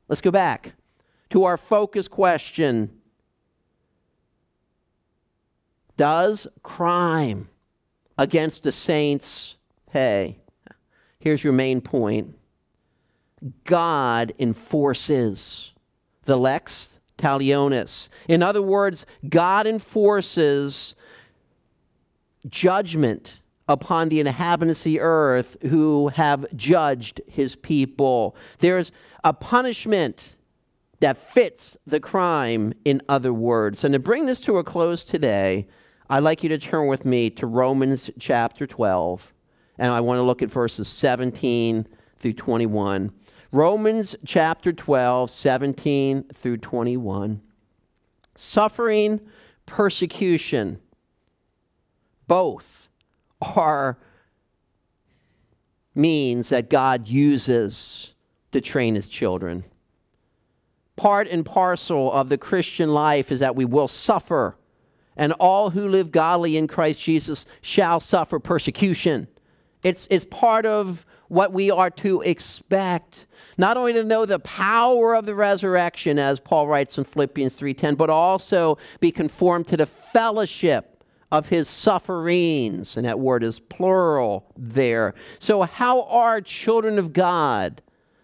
Let's 0.08 0.22
go 0.22 0.32
back 0.32 0.74
to 1.30 1.44
our 1.44 1.58
focus 1.58 2.08
question 2.08 2.92
Does 5.98 6.48
crime 6.64 7.50
against 8.18 8.64
the 8.64 8.72
saints 8.72 9.56
pay? 9.92 10.40
Here's 11.20 11.44
your 11.44 11.54
main 11.54 11.82
point 11.82 12.36
God 13.64 14.34
enforces 14.40 15.72
the 16.26 16.38
lex 16.38 16.99
talionis. 17.20 18.10
In 18.28 18.42
other 18.42 18.62
words, 18.62 19.06
God 19.28 19.68
enforces 19.68 20.96
judgment 22.48 23.40
upon 23.68 24.10
the 24.10 24.20
inhabitants 24.20 24.80
of 24.80 24.86
the 24.86 25.00
earth 25.00 25.58
who 25.68 26.08
have 26.10 26.46
judged 26.56 27.22
his 27.28 27.56
people. 27.56 28.36
There's 28.60 28.92
a 29.24 29.34
punishment 29.34 30.36
that 31.00 31.18
fits 31.18 31.78
the 31.86 32.00
crime, 32.00 32.74
in 32.84 33.02
other 33.08 33.34
words. 33.34 33.84
And 33.84 33.94
to 33.94 34.00
bring 34.00 34.26
this 34.26 34.42
to 34.42 34.58
a 34.58 34.64
close 34.64 35.04
today, 35.04 35.68
I'd 36.10 36.24
like 36.24 36.42
you 36.44 36.50
to 36.50 36.58
turn 36.58 36.88
with 36.88 37.06
me 37.06 37.30
to 37.32 37.46
Romans 37.46 38.10
chapter 38.20 38.66
12, 38.66 39.32
and 39.78 39.92
I 39.92 40.02
want 40.02 40.18
to 40.18 40.24
look 40.24 40.42
at 40.42 40.50
verses 40.50 40.88
17 40.88 41.88
through 42.18 42.34
21. 42.34 43.12
Romans 43.52 44.16
chapter 44.26 44.72
12, 44.72 45.32
17 45.32 46.26
through 46.36 46.58
21. 46.58 47.42
Suffering, 48.36 49.22
persecution, 49.66 50.80
both 52.28 52.90
are 53.42 53.98
means 55.96 56.50
that 56.50 56.70
God 56.70 57.08
uses 57.08 58.14
to 58.52 58.62
train 58.62 58.94
his 58.94 59.08
children. 59.08 59.64
Part 60.96 61.28
and 61.28 61.44
parcel 61.44 62.12
of 62.12 62.30
the 62.30 62.38
Christian 62.38 62.94
life 62.94 63.32
is 63.32 63.40
that 63.40 63.56
we 63.56 63.66
will 63.66 63.88
suffer, 63.88 64.58
and 65.18 65.34
all 65.34 65.72
who 65.72 65.88
live 65.88 66.12
godly 66.12 66.56
in 66.56 66.68
Christ 66.68 67.00
Jesus 67.00 67.48
shall 67.62 68.00
suffer 68.00 68.40
persecution. 68.40 69.28
It's, 69.84 70.08
it's 70.10 70.26
part 70.26 70.66
of 70.66 71.06
what 71.28 71.54
we 71.54 71.72
are 71.72 71.90
to 71.90 72.22
expect. 72.22 73.26
Not 73.58 73.78
only 73.78 73.94
to 73.94 74.04
know 74.04 74.26
the 74.26 74.40
power 74.40 75.14
of 75.16 75.26
the 75.26 75.36
resurrection 75.36 76.20
as 76.20 76.40
paul 76.40 76.68
writes 76.68 76.98
in 76.98 77.04
philippians 77.04 77.56
3.10 77.56 77.98
but 77.98 78.10
also 78.10 78.78
be 79.00 79.12
conformed 79.12 79.68
to 79.68 79.78
the 79.78 79.86
fellowship 79.86 81.04
of 81.32 81.50
his 81.50 81.70
sufferings. 81.70 82.98
And 82.98 83.06
that 83.06 83.20
word 83.20 83.44
is 83.44 83.60
plural 83.60 84.52
there. 84.58 85.14
So 85.38 85.62
how 85.62 86.04
are 86.04 86.42
children 86.42 86.98
of 86.98 87.14
god 87.14 87.82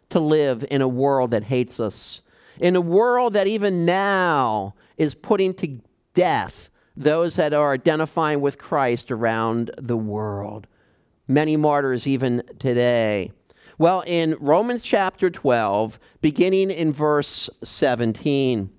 to 0.10 0.20
live 0.20 0.66
in 0.72 0.82
a 0.82 0.88
world 0.88 1.32
that 1.32 1.46
hates 1.46 1.80
us? 1.80 2.22
In 2.60 2.76
a 2.76 2.82
world 2.82 3.34
that 3.34 3.48
even 3.48 3.86
now 3.86 4.74
is 4.98 5.14
putting 5.14 5.54
to 5.56 5.80
death 6.14 6.70
those 6.98 7.36
that 7.36 7.54
are 7.54 7.74
identifying 7.74 8.40
with 8.40 8.58
christ 8.58 9.12
around 9.12 9.70
the 9.78 9.98
world 9.98 10.66
many 11.28 11.58
martyrs 11.58 12.08
even 12.08 12.44
today. 12.60 13.32
Well, 13.78 14.04
in 14.08 14.38
Romans 14.40 14.82
chapter 14.82 15.30
12, 15.30 16.00
beginning 16.22 16.72
in 16.72 16.94
verse 16.94 17.50
17, 17.64 18.70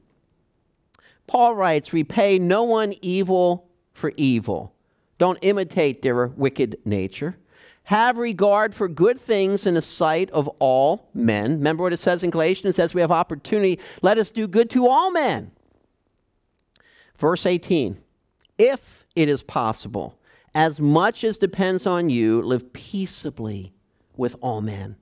Paul 1.26 1.54
writes, 1.54 1.92
Repay 1.92 2.38
no 2.38 2.62
one 2.62 2.94
evil 3.02 3.68
for 3.92 4.12
evil. 4.16 4.74
Don't 5.18 5.38
imitate 5.42 6.02
their 6.02 6.26
wicked 6.28 6.78
nature. 6.84 7.36
Have 7.84 8.18
regard 8.18 8.74
for 8.74 8.88
good 8.88 9.20
things 9.20 9.64
in 9.66 9.74
the 9.74 9.82
sight 9.82 10.28
of 10.30 10.48
all 10.58 11.08
men. 11.14 11.52
Remember 11.52 11.84
what 11.84 11.92
it 11.92 12.00
says 12.00 12.24
in 12.24 12.30
Galatians? 12.30 12.74
It 12.74 12.76
says 12.76 12.94
we 12.94 13.00
have 13.00 13.12
opportunity. 13.12 13.78
Let 14.02 14.18
us 14.18 14.30
do 14.30 14.48
good 14.48 14.70
to 14.70 14.88
all 14.88 15.10
men. 15.12 15.52
Verse 17.16 17.46
18 17.46 17.98
If 18.58 19.06
it 19.14 19.28
is 19.28 19.42
possible, 19.42 20.18
as 20.56 20.80
much 20.80 21.22
as 21.22 21.36
depends 21.36 21.86
on 21.86 22.08
you, 22.08 22.40
live 22.40 22.72
peaceably 22.72 23.74
with 24.16 24.34
all 24.40 24.62
men. 24.62 24.96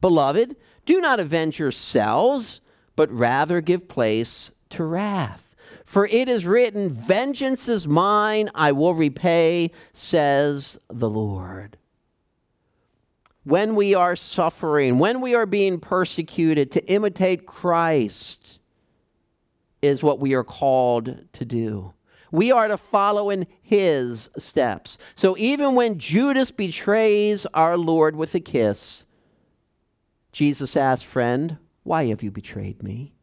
Beloved, 0.00 0.54
do 0.86 1.00
not 1.00 1.18
avenge 1.18 1.58
yourselves, 1.58 2.60
but 2.94 3.10
rather 3.10 3.60
give 3.60 3.88
place 3.88 4.52
to 4.68 4.84
wrath. 4.84 5.56
For 5.84 6.06
it 6.06 6.28
is 6.28 6.46
written, 6.46 6.88
Vengeance 6.88 7.68
is 7.68 7.88
mine, 7.88 8.50
I 8.54 8.70
will 8.70 8.94
repay, 8.94 9.72
says 9.92 10.78
the 10.88 11.10
Lord. 11.10 11.76
When 13.42 13.74
we 13.74 13.96
are 13.96 14.14
suffering, 14.14 15.00
when 15.00 15.20
we 15.20 15.34
are 15.34 15.44
being 15.44 15.80
persecuted, 15.80 16.70
to 16.70 16.86
imitate 16.88 17.46
Christ 17.46 18.60
is 19.82 20.04
what 20.04 20.20
we 20.20 20.34
are 20.34 20.44
called 20.44 21.26
to 21.32 21.44
do. 21.44 21.94
We 22.30 22.52
are 22.52 22.68
to 22.68 22.76
follow 22.76 23.30
in 23.30 23.46
his 23.60 24.30
steps. 24.38 24.98
So 25.14 25.36
even 25.38 25.74
when 25.74 25.98
Judas 25.98 26.50
betrays 26.50 27.46
our 27.54 27.76
Lord 27.76 28.16
with 28.16 28.34
a 28.34 28.40
kiss, 28.40 29.04
Jesus 30.32 30.76
asked, 30.76 31.04
Friend, 31.04 31.58
why 31.82 32.06
have 32.06 32.22
you 32.22 32.30
betrayed 32.30 32.82
me? 32.82 33.14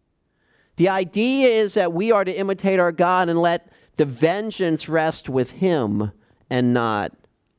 The 0.75 0.89
idea 0.89 1.47
is 1.49 1.73
that 1.73 1.93
we 1.93 2.11
are 2.11 2.23
to 2.23 2.31
imitate 2.31 2.79
our 2.79 2.91
God 2.91 3.29
and 3.29 3.41
let 3.41 3.71
the 3.95 4.05
vengeance 4.05 4.87
rest 4.87 5.27
with 5.27 5.51
him 5.51 6.11
and 6.49 6.73
not 6.73 7.11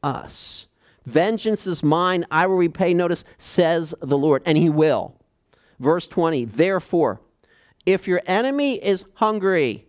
us. 0.03 0.67
Vengeance 1.05 1.67
is 1.67 1.83
mine, 1.83 2.27
I 2.31 2.47
will 2.47 2.57
repay. 2.57 2.95
Notice, 2.95 3.25
says 3.39 3.95
the 4.01 4.19
Lord, 4.19 4.43
and 4.45 4.59
he 4.59 4.69
will. 4.69 5.17
Verse 5.81 6.07
20, 6.07 6.45
therefore, 6.45 7.21
if 7.87 8.07
your 8.07 8.21
enemy 8.27 8.77
is 8.77 9.05
hungry, 9.15 9.88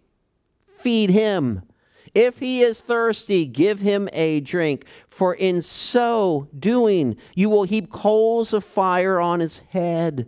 feed 0.80 1.10
him. 1.10 1.63
If 2.13 2.39
he 2.39 2.62
is 2.62 2.80
thirsty, 2.80 3.46
give 3.46 3.82
him 3.82 4.10
a 4.13 4.39
drink, 4.39 4.86
for 5.08 5.34
in 5.34 5.62
so 5.62 6.48
doing 6.58 7.18
you 7.36 7.50
will 7.50 7.63
heap 7.63 7.92
coals 7.92 8.54
of 8.54 8.63
fire 8.63 9.20
on 9.20 9.39
his 9.39 9.60
head. 9.70 10.28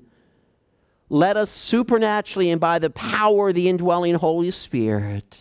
Let 1.10 1.38
us 1.38 1.50
supernaturally 1.50 2.52
and 2.52 2.62
by 2.62 2.80
the 2.80 2.90
power 2.90 3.50
of 3.50 3.56
the 3.56 3.68
indwelling 3.68 4.16
Holy 4.16 4.52
Spirit 4.52 5.40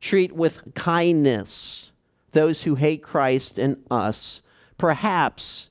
treat 0.00 0.32
with 0.32 0.74
kindness 0.74 1.90
those 2.32 2.62
who 2.62 2.74
hate 2.76 3.02
Christ 3.02 3.58
and 3.58 3.82
us. 3.90 4.42
Perhaps 4.76 5.70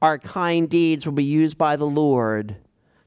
our 0.00 0.18
kind 0.18 0.68
deeds 0.68 1.06
will 1.06 1.12
be 1.12 1.24
used 1.24 1.58
by 1.58 1.76
the 1.76 1.86
Lord 1.86 2.56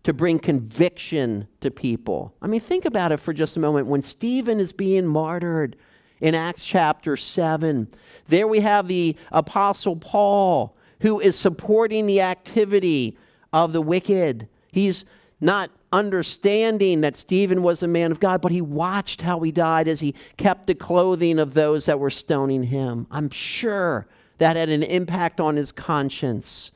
to 0.08 0.14
bring 0.14 0.40
conviction 0.40 1.46
to 1.60 1.70
people. 1.70 2.34
I 2.42 2.48
mean, 2.48 2.62
think 2.62 2.86
about 2.86 3.12
it 3.12 3.18
for 3.18 3.34
just 3.34 3.58
a 3.58 3.60
moment. 3.60 3.88
When 3.88 4.02
Stephen 4.02 4.58
is 4.58 4.72
being 4.72 5.06
martyred 5.06 5.76
in 6.22 6.34
Acts 6.34 6.64
chapter 6.64 7.18
7, 7.18 7.90
there 8.28 8.48
we 8.48 8.62
have 8.62 8.88
the 8.88 9.18
Apostle 9.34 9.98
Paul 9.98 10.78
who 11.02 11.20
is 11.20 11.38
supporting 11.38 12.06
the 12.06 12.22
activity 12.22 13.18
of 13.52 13.74
the 13.74 13.82
wicked. 13.82 14.48
He's 14.72 15.04
not 15.42 15.72
understanding 15.92 17.02
that 17.02 17.18
Stephen 17.18 17.62
was 17.62 17.84
a 17.84 17.88
man 17.90 18.10
of 18.10 18.22
God, 18.22 18.40
but 18.40 18.54
he 18.54 18.62
watched 18.62 19.24
how 19.24 19.42
he 19.42 19.52
died 19.52 19.90
as 19.90 20.00
he 20.00 20.16
kept 20.38 20.68
the 20.68 20.76
clothing 20.76 21.38
of 21.38 21.54
those 21.54 21.86
that 21.86 22.00
were 22.00 22.10
stoning 22.10 22.64
him. 22.64 23.08
I'm 23.12 23.30
sure 23.30 24.08
that 24.38 24.56
had 24.56 24.70
an 24.70 24.84
impact 24.84 25.42
on 25.42 25.58
his 25.58 25.74
conscience. 25.74 26.72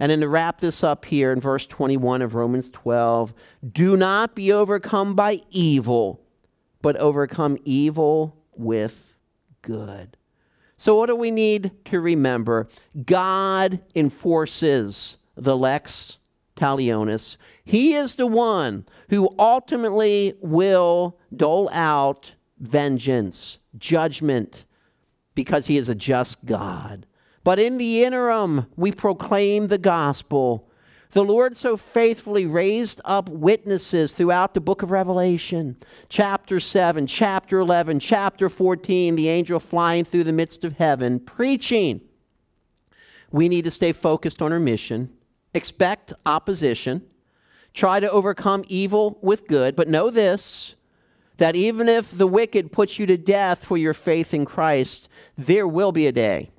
And 0.00 0.10
then 0.10 0.20
to 0.20 0.28
wrap 0.28 0.60
this 0.60 0.82
up 0.82 1.04
here 1.04 1.30
in 1.30 1.40
verse 1.40 1.66
21 1.66 2.22
of 2.22 2.34
Romans 2.34 2.70
12 2.70 3.34
do 3.70 3.98
not 3.98 4.34
be 4.34 4.50
overcome 4.50 5.14
by 5.14 5.42
evil, 5.50 6.22
but 6.80 6.96
overcome 6.96 7.58
evil 7.64 8.42
with 8.56 8.96
good. 9.60 10.16
So, 10.78 10.96
what 10.96 11.06
do 11.06 11.14
we 11.14 11.30
need 11.30 11.72
to 11.84 12.00
remember? 12.00 12.66
God 13.04 13.80
enforces 13.94 15.18
the 15.36 15.54
lex 15.54 16.16
talionis. 16.56 17.36
He 17.62 17.94
is 17.94 18.14
the 18.14 18.26
one 18.26 18.86
who 19.10 19.28
ultimately 19.38 20.34
will 20.40 21.18
dole 21.36 21.68
out 21.72 22.32
vengeance, 22.58 23.58
judgment, 23.76 24.64
because 25.34 25.66
he 25.66 25.76
is 25.76 25.90
a 25.90 25.94
just 25.94 26.46
God. 26.46 27.04
But 27.42 27.58
in 27.58 27.78
the 27.78 28.04
interim, 28.04 28.66
we 28.76 28.92
proclaim 28.92 29.68
the 29.68 29.78
gospel. 29.78 30.68
The 31.12 31.24
Lord 31.24 31.56
so 31.56 31.76
faithfully 31.76 32.46
raised 32.46 33.00
up 33.04 33.28
witnesses 33.28 34.12
throughout 34.12 34.54
the 34.54 34.60
book 34.60 34.82
of 34.82 34.90
Revelation. 34.90 35.76
Chapter 36.08 36.60
7, 36.60 37.06
chapter 37.06 37.58
11, 37.58 37.98
chapter 37.98 38.48
14, 38.48 39.16
the 39.16 39.28
angel 39.28 39.58
flying 39.58 40.04
through 40.04 40.24
the 40.24 40.32
midst 40.32 40.62
of 40.62 40.76
heaven, 40.76 41.18
preaching. 41.18 42.02
We 43.32 43.48
need 43.48 43.64
to 43.64 43.70
stay 43.70 43.92
focused 43.92 44.42
on 44.42 44.52
our 44.52 44.60
mission, 44.60 45.10
expect 45.54 46.12
opposition, 46.26 47.02
try 47.72 48.00
to 48.00 48.10
overcome 48.10 48.64
evil 48.68 49.18
with 49.22 49.48
good, 49.48 49.74
but 49.74 49.88
know 49.88 50.10
this 50.10 50.74
that 51.38 51.56
even 51.56 51.88
if 51.88 52.16
the 52.16 52.26
wicked 52.26 52.70
puts 52.70 52.98
you 52.98 53.06
to 53.06 53.16
death 53.16 53.64
for 53.64 53.78
your 53.78 53.94
faith 53.94 54.34
in 54.34 54.44
Christ, 54.44 55.08
there 55.38 55.66
will 55.66 55.90
be 55.90 56.06
a 56.06 56.12
day 56.12 56.50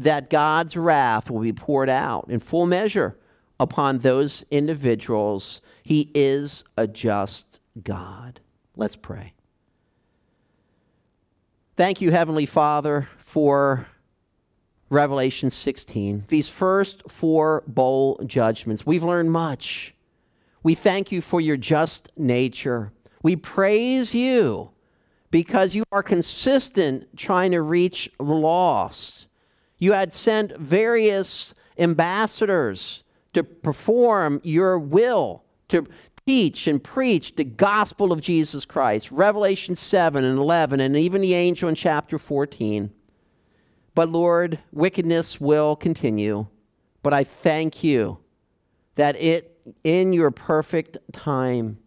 that 0.00 0.30
God's 0.30 0.78
wrath 0.78 1.30
will 1.30 1.40
be 1.40 1.52
poured 1.52 1.90
out 1.90 2.26
in 2.30 2.40
full 2.40 2.64
measure 2.64 3.18
upon 3.58 3.98
those 3.98 4.46
individuals. 4.50 5.60
He 5.82 6.10
is 6.14 6.64
a 6.76 6.86
just 6.86 7.60
God. 7.82 8.40
Let's 8.76 8.96
pray. 8.96 9.34
Thank 11.76 12.00
you, 12.00 12.12
Heavenly 12.12 12.46
Father, 12.46 13.10
for 13.18 13.88
Revelation 14.88 15.50
16. 15.50 16.24
These 16.28 16.48
first 16.48 17.02
four 17.06 17.62
bowl 17.66 18.22
judgments. 18.24 18.86
We've 18.86 19.04
learned 19.04 19.30
much. 19.32 19.94
We 20.62 20.74
thank 20.74 21.12
you 21.12 21.20
for 21.20 21.42
your 21.42 21.58
just 21.58 22.10
nature. 22.16 22.92
We 23.22 23.36
praise 23.36 24.14
you 24.14 24.70
because 25.30 25.74
you 25.74 25.84
are 25.92 26.02
consistent 26.02 27.18
trying 27.18 27.50
to 27.52 27.60
reach 27.60 28.10
the 28.18 28.24
lost. 28.24 29.26
You 29.80 29.94
had 29.94 30.12
sent 30.12 30.56
various 30.56 31.54
ambassadors 31.76 33.02
to 33.32 33.42
perform 33.42 34.40
your 34.44 34.78
will, 34.78 35.42
to 35.68 35.86
teach 36.26 36.66
and 36.66 36.84
preach 36.84 37.34
the 37.34 37.44
gospel 37.44 38.12
of 38.12 38.20
Jesus 38.20 38.64
Christ. 38.64 39.10
Revelation 39.10 39.74
7 39.74 40.22
and 40.22 40.38
11, 40.38 40.78
and 40.78 40.96
even 40.96 41.22
the 41.22 41.34
angel 41.34 41.68
in 41.68 41.74
chapter 41.74 42.18
14. 42.18 42.90
But 43.94 44.10
Lord, 44.10 44.58
wickedness 44.70 45.40
will 45.40 45.74
continue. 45.74 46.46
But 47.02 47.14
I 47.14 47.24
thank 47.24 47.82
you 47.82 48.18
that 48.96 49.16
it, 49.16 49.58
in 49.82 50.12
your 50.12 50.30
perfect 50.30 50.98
time, 51.12 51.78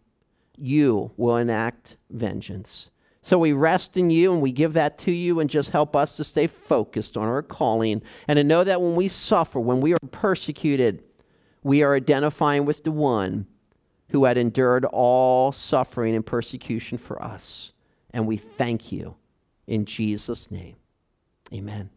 you 0.56 1.12
will 1.16 1.36
enact 1.36 1.96
vengeance. 2.10 2.90
So 3.24 3.38
we 3.38 3.52
rest 3.52 3.96
in 3.96 4.10
you 4.10 4.34
and 4.34 4.42
we 4.42 4.52
give 4.52 4.74
that 4.74 4.98
to 4.98 5.10
you 5.10 5.40
and 5.40 5.48
just 5.48 5.70
help 5.70 5.96
us 5.96 6.14
to 6.18 6.24
stay 6.24 6.46
focused 6.46 7.16
on 7.16 7.26
our 7.26 7.40
calling 7.40 8.02
and 8.28 8.36
to 8.36 8.44
know 8.44 8.64
that 8.64 8.82
when 8.82 8.96
we 8.96 9.08
suffer, 9.08 9.58
when 9.58 9.80
we 9.80 9.94
are 9.94 9.98
persecuted, 10.10 11.02
we 11.62 11.82
are 11.82 11.94
identifying 11.94 12.66
with 12.66 12.84
the 12.84 12.90
one 12.90 13.46
who 14.10 14.26
had 14.26 14.36
endured 14.36 14.84
all 14.84 15.52
suffering 15.52 16.14
and 16.14 16.26
persecution 16.26 16.98
for 16.98 17.22
us. 17.24 17.72
And 18.10 18.26
we 18.26 18.36
thank 18.36 18.92
you 18.92 19.14
in 19.66 19.86
Jesus' 19.86 20.50
name. 20.50 20.76
Amen. 21.50 21.88